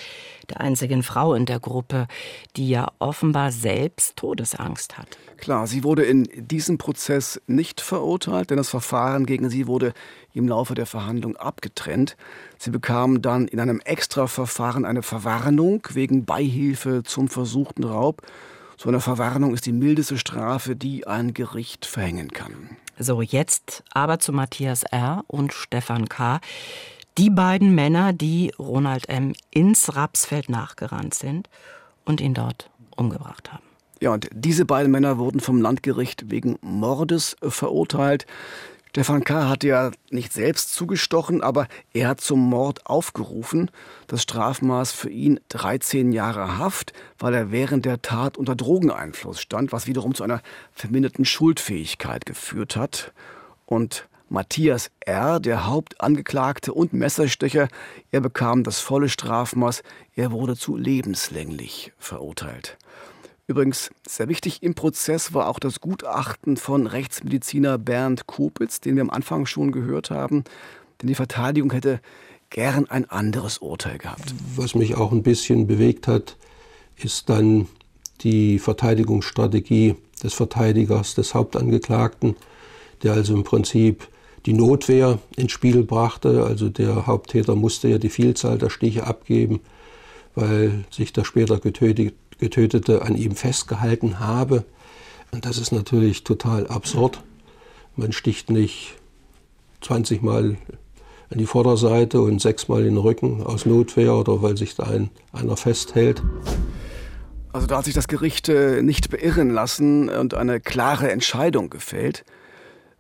der 0.50 0.62
einzigen 0.62 1.04
Frau 1.04 1.36
in 1.36 1.46
der 1.46 1.60
Gruppe, 1.60 2.08
die 2.56 2.70
ja 2.70 2.92
offenbar 2.98 3.52
selbst 3.52 4.16
Todesangst 4.16 4.98
hat. 4.98 5.20
Klar, 5.38 5.68
sie 5.68 5.84
wurde 5.84 6.04
in 6.04 6.28
diesem 6.36 6.80
Prozess 6.80 7.40
nicht 7.46 7.80
verurteilt, 7.80 8.50
denn 8.50 8.58
das 8.58 8.70
Verfahren 8.70 9.28
gegen 9.28 9.52
sie 9.52 9.68
wurde 9.68 9.94
im 10.34 10.48
Laufe 10.48 10.74
der 10.74 10.88
Verhandlung 10.88 11.38
abgetrennt. 11.38 12.18
Sie 12.58 12.72
bekam 12.72 13.22
dann 13.22 13.48
in 13.48 13.60
einem 13.60 13.80
Extraverfahren 13.80 14.86
eine 14.86 15.04
Verwarnung 15.04 15.84
wegen 15.94 16.26
Beihilfe 16.26 17.04
zum 17.04 17.28
versuchten 17.28 17.84
Raub. 17.84 18.24
So 18.80 18.90
eine 18.90 19.00
Verwarnung 19.00 19.56
ist 19.56 19.66
die 19.66 19.72
mildeste 19.72 20.20
Strafe, 20.20 20.76
die 20.76 21.08
ein 21.08 21.34
Gericht 21.34 21.88
verhängen 21.88 22.30
kann. 22.30 22.78
So, 23.00 23.24
jetzt 23.24 23.84
aber 23.92 24.20
zu 24.20 24.32
Matthias 24.32 24.84
R. 24.84 25.24
und 25.26 25.52
Stefan 25.52 26.08
K. 26.08 26.40
Die 27.18 27.32
beiden 27.32 27.74
Männer, 27.74 28.13
die 28.13 28.54
Ronald 28.60 29.10
M. 29.10 29.34
ins 29.50 29.96
Rapsfeld 29.96 30.50
nachgerannt 30.50 31.16
sind 31.16 31.50
und 32.06 32.22
ihn 32.22 32.36
dort 32.36 32.70
umgebracht 32.96 33.52
haben. 33.52 33.63
Ja, 34.00 34.13
und 34.13 34.30
diese 34.32 34.66
beiden 34.66 34.92
Männer 34.92 35.18
wurden 35.18 35.40
vom 35.40 35.60
Landgericht 35.60 36.30
wegen 36.30 36.60
Mordes 36.62 37.36
verurteilt. 37.42 38.28
Stefan 38.97 39.23
K. 39.23 39.47
hat 39.47 39.63
ja 39.63 39.91
nicht 40.10 40.33
selbst 40.33 40.73
zugestochen, 40.73 41.43
aber 41.43 41.67
er 41.93 42.07
hat 42.07 42.19
zum 42.19 42.39
Mord 42.39 42.88
aufgerufen. 42.88 43.69
Das 44.07 44.23
Strafmaß 44.23 44.91
für 44.91 45.12
ihn 45.12 45.39
13 45.49 46.12
Jahre 46.12 46.57
Haft, 46.57 46.93
weil 47.19 47.36
er 47.36 47.51
während 47.51 47.86
der 47.86 48.01
Tat 48.01 48.39
unter 48.39 48.55
Drogeneinfluss 48.55 49.39
stand, 49.39 49.71
was 49.71 49.86
wiederum 49.86 50.15
zu 50.15 50.23
einer 50.23 50.41
verminderten 50.71 51.25
Schuldfähigkeit 51.25 52.25
geführt 52.25 52.75
hat. 52.75 53.13
Und 53.67 54.07
Matthias 54.29 54.89
R., 55.01 55.39
der 55.39 55.67
Hauptangeklagte 55.67 56.73
und 56.73 56.93
Messerstecher, 56.93 57.67
er 58.10 58.21
bekam 58.21 58.63
das 58.63 58.79
volle 58.79 59.10
Strafmaß, 59.10 59.83
er 60.15 60.31
wurde 60.31 60.55
zu 60.55 60.75
lebenslänglich 60.75 61.93
verurteilt. 61.99 62.79
Übrigens 63.47 63.91
sehr 64.05 64.27
wichtig 64.27 64.62
im 64.62 64.75
Prozess 64.75 65.33
war 65.33 65.47
auch 65.47 65.60
das 65.60 65.79
Gutachten 65.79 66.57
von 66.57 66.86
Rechtsmediziner 66.86 67.77
Bernd 67.77 68.27
Kopitz, 68.27 68.81
den 68.81 68.95
wir 68.95 69.01
am 69.01 69.10
Anfang 69.10 69.45
schon 69.45 69.71
gehört 69.71 70.12
haben. 70.12 70.43
Denn 71.01 71.07
die 71.07 71.15
Verteidigung 71.15 71.71
hätte 71.71 72.01
gern 72.49 72.89
ein 72.89 73.10
anderes 73.10 73.60
Urteil 73.60 73.99
gehabt. 73.99 74.36
Was 74.55 74.75
mich 74.75 74.95
auch 74.95 75.13
ein 75.13 75.23
bisschen 75.23 75.65
bewegt 75.65 76.07
hat, 76.07 76.36
ist 76.97 77.29
dann 77.29 77.67
die 78.21 78.60
Verteidigungsstrategie 78.60 79.95
des 80.21 80.33
Verteidigers, 80.33 81.15
des 81.15 81.33
Hauptangeklagten, 81.33 82.36
der 83.03 83.13
also 83.13 83.33
im 83.33 83.45
Prinzip 83.45 84.10
die 84.45 84.53
Notwehr 84.53 85.19
ins 85.38 85.53
Spiel 85.53 85.83
brachte. 85.83 86.43
Also 86.43 86.69
der 86.69 87.07
Haupttäter 87.07 87.55
musste 87.55 87.88
ja 87.88 87.97
die 87.97 88.10
Vielzahl 88.10 88.57
der 88.57 88.69
Stiche 88.69 89.07
abgeben, 89.07 89.62
weil 90.36 90.86
sich 90.89 91.13
der 91.13 91.23
später 91.23 91.60
getötet, 91.60 92.13
Getötete 92.38 93.02
an 93.02 93.15
ihm 93.15 93.36
festgehalten 93.36 94.19
habe. 94.19 94.63
Und 95.32 95.45
das 95.45 95.58
ist 95.58 95.71
natürlich 95.71 96.23
total 96.23 96.67
absurd. 96.67 97.23
Man 97.95 98.12
sticht 98.12 98.50
nicht 98.50 98.95
20 99.82 100.21
Mal 100.21 100.58
an 101.30 101.38
die 101.38 101.45
Vorderseite 101.45 102.21
und 102.21 102.41
sechsmal 102.41 102.82
in 102.82 102.95
den 102.95 102.97
Rücken 102.97 103.43
aus 103.43 103.65
Notwehr 103.65 104.15
oder 104.15 104.41
weil 104.41 104.58
sich 104.58 104.76
da 104.76 104.84
ein, 104.84 105.10
einer 105.34 105.58
festhält. 105.58 106.23
Also 107.52 107.67
da 107.67 107.78
hat 107.78 107.86
sich 107.86 107.93
das 107.93 108.08
Gericht 108.08 108.50
äh, 108.50 108.82
nicht 108.82 109.10
beirren 109.10 109.50
lassen 109.50 110.10
und 110.10 110.34
eine 110.36 110.60
klare 110.60 111.12
Entscheidung 111.12 111.69
gefällt. 111.69 112.23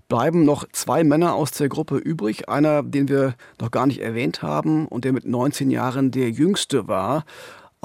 Bleiben 0.07 0.45
noch 0.45 0.65
zwei 0.71 1.03
Männer 1.03 1.35
aus 1.35 1.51
der 1.51 1.69
Gruppe 1.69 1.97
übrig. 1.97 2.47
Einer, 2.49 2.81
den 2.81 3.09
wir 3.09 3.35
noch 3.59 3.71
gar 3.71 3.85
nicht 3.85 3.99
erwähnt 3.99 4.41
haben 4.41 4.87
und 4.87 5.03
der 5.05 5.13
mit 5.13 5.25
19 5.25 5.69
Jahren 5.69 6.11
der 6.11 6.29
jüngste 6.31 6.87
war. 6.87 7.25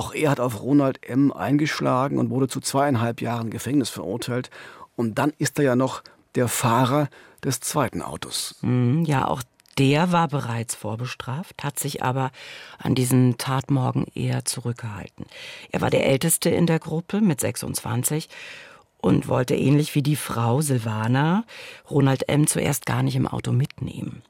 Auch 0.03 0.15
er 0.15 0.31
hat 0.31 0.41
auf 0.41 0.61
Ronald 0.63 1.09
M. 1.09 1.33
eingeschlagen 1.33 2.19
und 2.19 2.31
wurde 2.31 2.49
zu 2.49 2.61
zweieinhalb 2.61 3.21
Jahren 3.21 3.51
Gefängnis 3.51 3.89
verurteilt. 3.89 4.51
Und 4.97 5.17
dann 5.17 5.33
ist 5.39 5.61
er 5.61 5.65
ja 5.65 5.77
noch 5.77 6.03
der 6.35 6.49
Fahrer 6.49 7.09
des 7.45 7.61
zweiten 7.61 8.03
Autos. 8.03 8.57
Mhm, 8.63 9.05
ja, 9.05 9.29
auch 9.29 9.45
der 9.79 10.11
war 10.11 10.27
bereits 10.27 10.75
vorbestraft, 10.75 11.63
hat 11.63 11.79
sich 11.79 12.03
aber 12.03 12.33
an 12.79 12.97
diesem 12.97 13.39
Tatmorgen 13.39 14.07
eher 14.13 14.45
zurückgehalten. 14.45 15.27
Er 15.71 15.81
war 15.81 15.91
der 15.91 16.05
Älteste 16.05 16.51
in 16.51 16.67
der 16.67 16.81
Gruppe 16.81 17.21
mit 17.21 17.41
26 17.41 18.29
und 18.99 19.29
wollte 19.29 19.55
ähnlich 19.55 19.95
wie 19.95 20.03
die 20.03 20.17
Frau 20.17 20.63
Silvana 20.63 21.45
Ronald 21.89 22.29
M. 22.29 22.49
zuerst 22.49 22.87
gar 22.87 23.05
nicht 23.05 23.15
im 23.15 23.29
Auto 23.29 23.53
mitnehmen. 23.53 24.23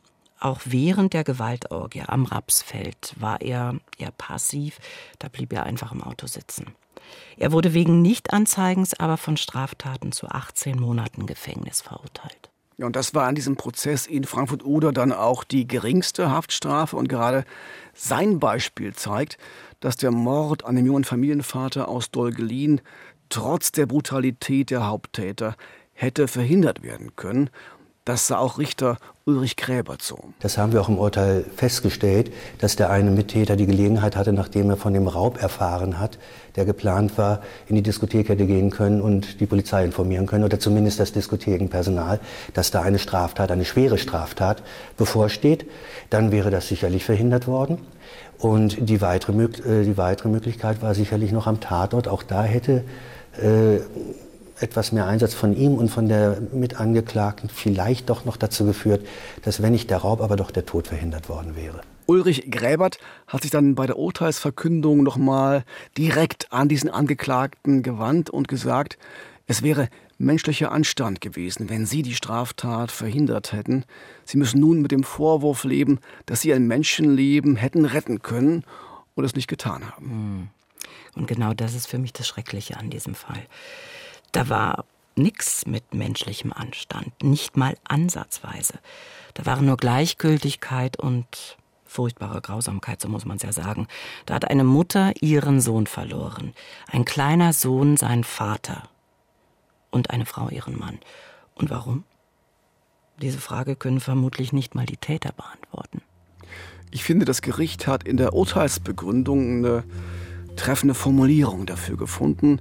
Auch 0.42 0.61
während 0.64 1.12
der 1.12 1.22
Gewaltorgie 1.22 2.02
am 2.05 2.24
Rapsfeld 2.24 3.14
war 3.16 3.40
er 3.40 3.76
eher 3.96 4.11
passiv, 4.11 4.81
da 5.20 5.28
blieb 5.28 5.52
er 5.52 5.62
einfach 5.62 5.92
im 5.92 6.02
Auto 6.02 6.26
sitzen. 6.26 6.74
Er 7.37 7.52
wurde 7.52 7.74
wegen 7.74 8.02
Nichtanzeigens 8.02 8.98
aber 8.98 9.18
von 9.18 9.37
Straftaten 9.37 10.11
zu 10.11 10.26
18 10.26 10.81
Monaten 10.81 11.26
Gefängnis 11.26 11.81
verurteilt. 11.81 12.50
Ja, 12.76 12.87
und 12.87 12.96
das 12.96 13.14
war 13.14 13.28
an 13.28 13.37
diesem 13.37 13.55
Prozess 13.55 14.09
in 14.09 14.24
Frankfurt-Oder 14.24 14.90
dann 14.90 15.12
auch 15.12 15.44
die 15.44 15.68
geringste 15.68 16.33
Haftstrafe. 16.33 16.96
Und 16.96 17.09
gerade 17.09 17.44
sein 17.94 18.40
Beispiel 18.40 18.94
zeigt, 18.94 19.38
dass 19.78 19.96
der 19.96 20.11
Mord 20.11 20.64
an 20.64 20.74
dem 20.74 20.87
jungen 20.87 21.05
Familienvater 21.05 21.87
aus 21.87 22.11
Dolgelin 22.11 22.81
trotz 23.28 23.70
der 23.70 23.87
Brutalität 23.87 24.70
der 24.70 24.88
Haupttäter 24.88 25.55
hätte 25.92 26.26
verhindert 26.26 26.83
werden 26.83 27.14
können. 27.14 27.50
Das 28.04 28.26
sah 28.26 28.38
auch 28.38 28.58
Richter 28.58 28.96
Ulrich 29.26 29.54
Gräber 29.54 29.96
zu. 29.96 30.18
Das 30.40 30.58
haben 30.58 30.72
wir 30.72 30.80
auch 30.80 30.88
im 30.88 30.98
Urteil 30.98 31.44
festgestellt, 31.54 32.32
dass 32.58 32.74
der 32.74 32.90
eine 32.90 33.12
Mittäter 33.12 33.54
die 33.54 33.66
Gelegenheit 33.66 34.16
hatte, 34.16 34.32
nachdem 34.32 34.70
er 34.70 34.76
von 34.76 34.92
dem 34.92 35.06
Raub 35.06 35.40
erfahren 35.40 36.00
hat, 36.00 36.18
der 36.56 36.64
geplant 36.64 37.16
war, 37.16 37.42
in 37.68 37.76
die 37.76 37.82
Diskothek 37.82 38.28
hätte 38.28 38.46
gehen 38.46 38.70
können 38.70 39.00
und 39.00 39.38
die 39.38 39.46
Polizei 39.46 39.84
informieren 39.84 40.26
können 40.26 40.42
oder 40.42 40.58
zumindest 40.58 40.98
das 40.98 41.12
Diskothekenpersonal, 41.12 42.18
dass 42.54 42.72
da 42.72 42.82
eine 42.82 42.98
Straftat, 42.98 43.52
eine 43.52 43.64
schwere 43.64 43.98
Straftat 43.98 44.64
bevorsteht. 44.96 45.70
Dann 46.10 46.32
wäre 46.32 46.50
das 46.50 46.66
sicherlich 46.66 47.04
verhindert 47.04 47.46
worden. 47.46 47.78
Und 48.38 48.88
die 48.88 49.00
weitere, 49.00 49.44
äh, 49.44 49.84
die 49.84 49.96
weitere 49.96 50.28
Möglichkeit 50.28 50.82
war 50.82 50.96
sicherlich 50.96 51.30
noch 51.30 51.46
am 51.46 51.60
Tatort. 51.60 52.08
Auch 52.08 52.24
da 52.24 52.42
hätte 52.42 52.82
äh, 53.40 53.78
etwas 54.62 54.92
mehr 54.92 55.07
Einsatz 55.07 55.35
von 55.35 55.57
ihm 55.57 55.75
und 55.75 55.88
von 55.88 56.09
der 56.09 56.40
Mitangeklagten 56.53 57.48
vielleicht 57.48 58.11
doch 58.11 58.25
noch 58.25 58.37
dazu 58.37 58.64
geführt, 58.64 59.07
dass 59.42 59.62
wenn 59.62 59.72
nicht 59.72 59.90
der 59.90 59.98
Raub, 59.98 60.20
aber 60.20 60.37
doch 60.37 60.51
der 60.51 60.66
Tod 60.66 60.88
verhindert 60.88 61.29
worden 61.29 61.57
wäre. 61.57 61.81
Ulrich 62.07 62.51
Gräbert 62.51 62.98
hat 63.27 63.42
sich 63.42 63.51
dann 63.51 63.75
bei 63.75 63.87
der 63.87 63.98
Urteilsverkündung 63.98 65.03
nochmal 65.03 65.64
direkt 65.96 66.53
an 66.53 66.68
diesen 66.68 66.90
Angeklagten 66.90 67.83
gewandt 67.83 68.29
und 68.29 68.48
gesagt, 68.48 68.98
es 69.46 69.63
wäre 69.63 69.88
menschlicher 70.19 70.73
Anstand 70.73 71.21
gewesen, 71.21 71.69
wenn 71.69 71.87
Sie 71.87 72.02
die 72.02 72.15
Straftat 72.15 72.90
verhindert 72.90 73.52
hätten. 73.52 73.85
Sie 74.25 74.38
müssen 74.38 74.60
nun 74.60 74.81
mit 74.81 74.92
dem 74.92 75.04
Vorwurf 75.04 75.65
leben, 75.65 76.00
dass 76.27 76.40
Sie 76.40 76.52
ein 76.52 76.67
Menschenleben 76.67 77.56
hätten 77.56 77.85
retten 77.85 78.23
können 78.23 78.65
und 79.15 79.25
es 79.25 79.35
nicht 79.35 79.48
getan 79.48 79.90
haben. 79.90 80.10
Hm. 80.10 80.48
Und 81.15 81.27
genau 81.27 81.52
das 81.52 81.75
ist 81.75 81.87
für 81.87 81.98
mich 81.98 82.13
das 82.13 82.27
Schreckliche 82.27 82.79
an 82.79 82.90
diesem 82.90 83.15
Fall. 83.15 83.42
Da 84.33 84.48
war 84.48 84.85
nichts 85.14 85.66
mit 85.66 85.94
menschlichem 85.94 86.52
Anstand, 86.52 87.22
nicht 87.22 87.56
mal 87.56 87.76
ansatzweise. 87.85 88.74
Da 89.35 89.46
waren 89.46 89.66
nur 89.66 89.76
Gleichgültigkeit 89.76 90.98
und 90.98 91.56
furchtbare 91.85 92.40
Grausamkeit, 92.40 93.00
so 93.00 93.08
muss 93.08 93.26
man 93.26 93.37
es 93.37 93.42
ja 93.42 93.52
sagen. 93.52 93.87
Da 94.26 94.35
hat 94.35 94.50
eine 94.50 94.64
Mutter 94.64 95.12
ihren 95.20 95.60
Sohn 95.60 95.87
verloren, 95.87 96.54
ein 96.90 97.04
kleiner 97.04 97.52
Sohn 97.52 97.96
seinen 97.96 98.24
Vater 98.24 98.88
und 99.90 100.10
eine 100.10 100.26
Frau 100.26 100.48
ihren 100.48 100.78
Mann. 100.78 100.98
Und 101.54 101.70
warum? 101.70 102.04
Diese 103.20 103.38
Frage 103.38 103.76
können 103.76 104.00
vermutlich 104.00 104.52
nicht 104.52 104.74
mal 104.74 104.87
die 104.87 104.96
Täter 104.96 105.33
beantworten. 105.33 106.00
Ich 106.90 107.04
finde, 107.04 107.24
das 107.24 107.42
Gericht 107.42 107.87
hat 107.87 108.04
in 108.04 108.16
der 108.16 108.33
Urteilsbegründung 108.33 109.58
eine 109.58 109.85
treffende 110.56 110.94
Formulierung 110.94 111.66
dafür 111.66 111.96
gefunden. 111.96 112.60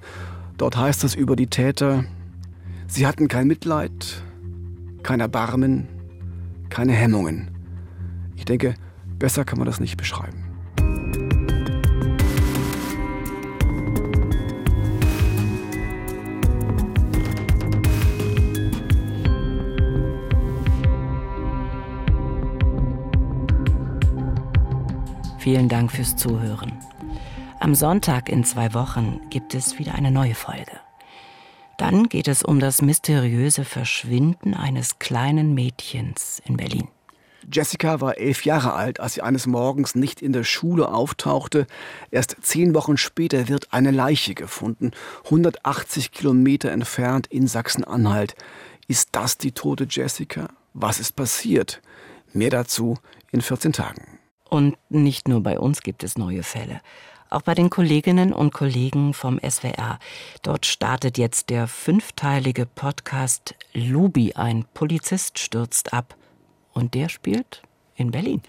Dort 0.62 0.78
heißt 0.78 1.04
es 1.06 1.16
über 1.16 1.36
die 1.36 1.48
Täter, 1.48 2.06
sie 2.86 3.08
hatten 3.08 3.28
kein 3.28 3.48
Mitleid, 3.48 4.22
kein 5.02 5.20
Erbarmen, 5.20 5.88
keine 6.70 6.94
Hemmungen. 6.94 7.50
Ich 8.36 8.46
denke, 8.46 8.76
besser 9.18 9.44
kann 9.44 9.58
man 9.58 9.66
das 9.66 9.80
nicht 9.80 9.98
beschreiben. 9.98 10.44
Vielen 25.40 25.70
Dank 25.70 25.92
fürs 25.92 26.16
Zuhören. 26.16 26.81
Am 27.62 27.76
Sonntag 27.76 28.28
in 28.28 28.44
zwei 28.44 28.74
Wochen 28.74 29.22
gibt 29.30 29.54
es 29.54 29.78
wieder 29.78 29.94
eine 29.94 30.10
neue 30.10 30.34
Folge. 30.34 30.72
Dann 31.78 32.10
geht 32.10 32.28
es 32.28 32.42
um 32.42 32.60
das 32.60 32.82
mysteriöse 32.82 33.66
Verschwinden 33.66 34.56
eines 34.56 34.98
kleinen 34.98 35.54
Mädchens 35.54 36.42
in 36.44 36.58
Berlin. 36.58 36.88
Jessica 37.54 38.02
war 38.02 38.18
elf 38.18 38.46
Jahre 38.46 38.74
alt, 38.74 39.00
als 39.00 39.14
sie 39.14 39.22
eines 39.22 39.46
Morgens 39.46 39.94
nicht 39.94 40.24
in 40.24 40.34
der 40.34 40.44
Schule 40.44 40.92
auftauchte. 40.92 41.68
Erst 42.10 42.36
zehn 42.42 42.74
Wochen 42.74 42.98
später 42.98 43.48
wird 43.48 43.72
eine 43.72 43.92
Leiche 43.92 44.34
gefunden, 44.34 44.90
180 45.26 46.12
Kilometer 46.12 46.72
entfernt 46.72 47.28
in 47.28 47.46
Sachsen-Anhalt. 47.46 48.34
Ist 48.88 49.10
das 49.12 49.38
die 49.38 49.52
tote 49.52 49.86
Jessica? 49.88 50.48
Was 50.74 51.00
ist 51.00 51.16
passiert? 51.16 51.80
Mehr 52.34 52.50
dazu 52.50 52.98
in 53.32 53.42
14 53.42 53.72
Tagen. 53.72 54.18
Und 54.50 54.78
nicht 54.90 55.28
nur 55.28 55.44
bei 55.44 55.60
uns 55.60 55.82
gibt 55.84 56.04
es 56.04 56.18
neue 56.18 56.42
Fälle 56.42 56.82
auch 57.32 57.42
bei 57.42 57.56
den 57.56 57.70
Kolleginnen 57.70 58.34
und 58.34 58.54
Kollegen 58.54 59.14
vom 59.14 59.40
SWR. 59.40 60.00
Dort 60.44 60.66
startet 60.66 61.18
jetzt 61.18 61.50
der 61.50 61.68
fünfteilige 61.68 62.66
Podcast 62.66 63.56
Lubi, 63.74 64.34
ein 64.34 64.66
Polizist 64.74 65.40
stürzt 65.40 65.94
ab. 65.94 66.16
Und 66.74 66.94
der 66.94 67.10
spielt 67.10 67.64
in 67.96 68.12
Berlin. 68.12 68.42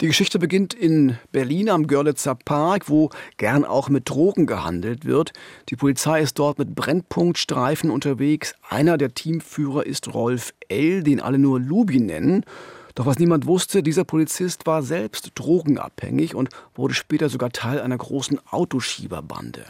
Die 0.00 0.08
Geschichte 0.08 0.38
beginnt 0.38 0.74
in 0.74 1.16
Berlin 1.30 1.68
am 1.68 1.86
Görlitzer 1.86 2.34
Park, 2.34 2.88
wo 2.88 3.10
gern 3.36 3.64
auch 3.64 3.88
mit 3.88 4.08
Drogen 4.08 4.46
gehandelt 4.46 5.04
wird. 5.04 5.32
Die 5.68 5.76
Polizei 5.76 6.20
ist 6.20 6.38
dort 6.38 6.58
mit 6.58 6.74
Brennpunktstreifen 6.74 7.90
unterwegs. 7.90 8.54
Einer 8.68 8.98
der 8.98 9.14
Teamführer 9.14 9.86
ist 9.86 10.12
Rolf 10.12 10.54
L., 10.68 11.02
den 11.02 11.20
alle 11.20 11.38
nur 11.38 11.60
Lubi 11.60 12.00
nennen. 12.00 12.44
Doch 12.94 13.06
was 13.06 13.18
niemand 13.18 13.46
wusste, 13.46 13.82
dieser 13.82 14.04
Polizist 14.04 14.66
war 14.66 14.82
selbst 14.82 15.32
drogenabhängig 15.34 16.34
und 16.34 16.48
wurde 16.74 16.94
später 16.94 17.28
sogar 17.28 17.50
Teil 17.50 17.80
einer 17.80 17.98
großen 17.98 18.38
Autoschieberbande. 18.50 19.64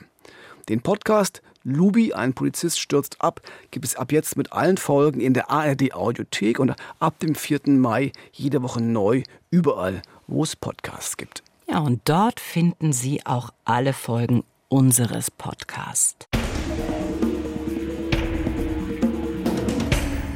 Den 0.69 0.83
Podcast 0.83 1.43
Lubi, 1.63 2.13
ein 2.13 2.35
Polizist 2.35 2.79
stürzt 2.79 3.23
ab, 3.23 3.41
gibt 3.71 3.87
es 3.87 3.97
ab 3.97 4.13
jetzt 4.13 4.37
mit 4.37 4.53
allen 4.53 4.77
Folgen 4.77 5.21
in 5.21 5.33
der 5.33 5.51
ARD 5.51 5.95
Audiothek 5.95 6.59
und 6.59 6.75
ab 6.99 7.19
dem 7.21 7.35
4. 7.35 7.61
Mai 7.67 8.13
jede 8.33 8.63
Woche 8.63 8.83
neu, 8.83 9.23
überall, 9.51 10.03
wo 10.27 10.43
es 10.43 10.57
Podcasts 10.57 11.17
gibt. 11.17 11.43
Ja, 11.67 11.79
und 11.79 12.03
dort 12.05 12.41
finden 12.41 12.93
Sie 12.93 13.25
auch 13.25 13.51
alle 13.65 13.95
Folgen 13.95 14.45
unseres 14.69 15.31
Podcasts. 15.31 16.27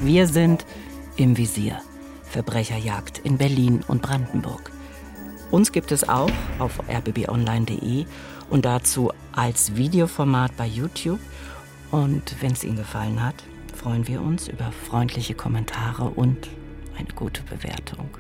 Wir 0.01 0.27
sind 0.27 0.65
im 1.17 1.37
Visier. 1.37 1.83
Verbrecherjagd 2.31 3.19
in 3.19 3.39
Berlin 3.39 3.83
und 3.89 4.03
Brandenburg. 4.03 4.71
Uns 5.51 5.73
gibt 5.73 5.93
es 5.93 6.09
auch 6.09 6.31
auf 6.59 6.81
rbbonline.de 6.89 8.05
und 8.51 8.65
dazu 8.65 9.11
als 9.33 9.77
Videoformat 9.77 10.57
bei 10.57 10.67
YouTube. 10.67 11.21
Und 11.91 12.37
wenn 12.41 12.53
es 12.53 12.65
Ihnen 12.65 12.77
gefallen 12.77 13.25
hat, 13.25 13.37
freuen 13.75 14.07
wir 14.07 14.21
uns 14.21 14.49
über 14.49 14.71
freundliche 14.73 15.35
Kommentare 15.35 16.05
und 16.05 16.49
eine 16.99 17.09
gute 17.15 17.43
Bewertung. 17.43 18.11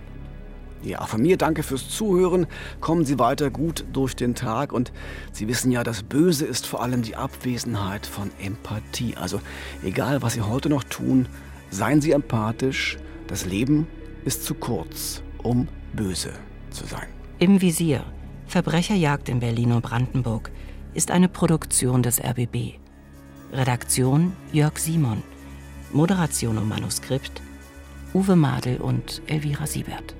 Ja, 0.83 1.05
von 1.07 1.21
mir 1.21 1.37
danke 1.37 1.63
fürs 1.63 1.89
Zuhören. 1.89 2.47
Kommen 2.81 3.05
Sie 3.05 3.19
weiter 3.19 3.51
gut 3.51 3.85
durch 3.93 4.15
den 4.15 4.35
Tag 4.35 4.73
und 4.73 4.93
Sie 5.33 5.49
wissen 5.49 5.73
ja, 5.73 5.83
das 5.83 6.05
Böse 6.05 6.47
ist 6.47 6.67
vor 6.67 6.83
allem 6.83 7.03
die 7.03 7.17
Abwesenheit 7.17 8.07
von 8.07 8.31
Empathie. 8.41 9.17
Also 9.17 9.41
egal, 9.83 10.23
was 10.23 10.35
Sie 10.35 10.43
heute 10.43 10.69
noch 10.69 10.85
tun, 10.85 11.27
seien 11.71 12.01
Sie 12.01 12.13
empathisch. 12.13 12.97
Das 13.27 13.45
Leben 13.45 13.87
ist 14.25 14.45
zu 14.45 14.55
kurz, 14.55 15.23
um 15.43 15.69
böse 15.93 16.33
zu 16.71 16.87
sein. 16.87 17.09
Im 17.39 17.61
Visier. 17.61 18.05
Verbrecherjagd 18.47 19.29
in 19.29 19.41
Berlin 19.41 19.73
und 19.73 19.83
Brandenburg 19.83 20.51
ist 20.95 21.11
eine 21.11 21.29
Produktion 21.29 22.03
des 22.03 22.19
RBB. 22.19 22.79
Redaktion 23.53 24.33
Jörg 24.53 24.79
Simon. 24.79 25.23
Moderation 25.93 26.59
und 26.59 26.69
Manuskript 26.69 27.43
Uwe 28.15 28.37
Madel 28.37 28.79
und 28.79 29.21
Elvira 29.27 29.67
Siebert. 29.67 30.15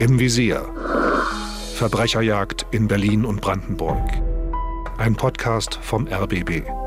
Im 0.00 0.18
Visier. 0.18 0.68
Verbrecherjagd 1.76 2.66
in 2.72 2.88
Berlin 2.88 3.24
und 3.24 3.40
Brandenburg. 3.40 4.02
Ein 4.98 5.14
Podcast 5.14 5.78
vom 5.80 6.08
RBB. 6.08 6.83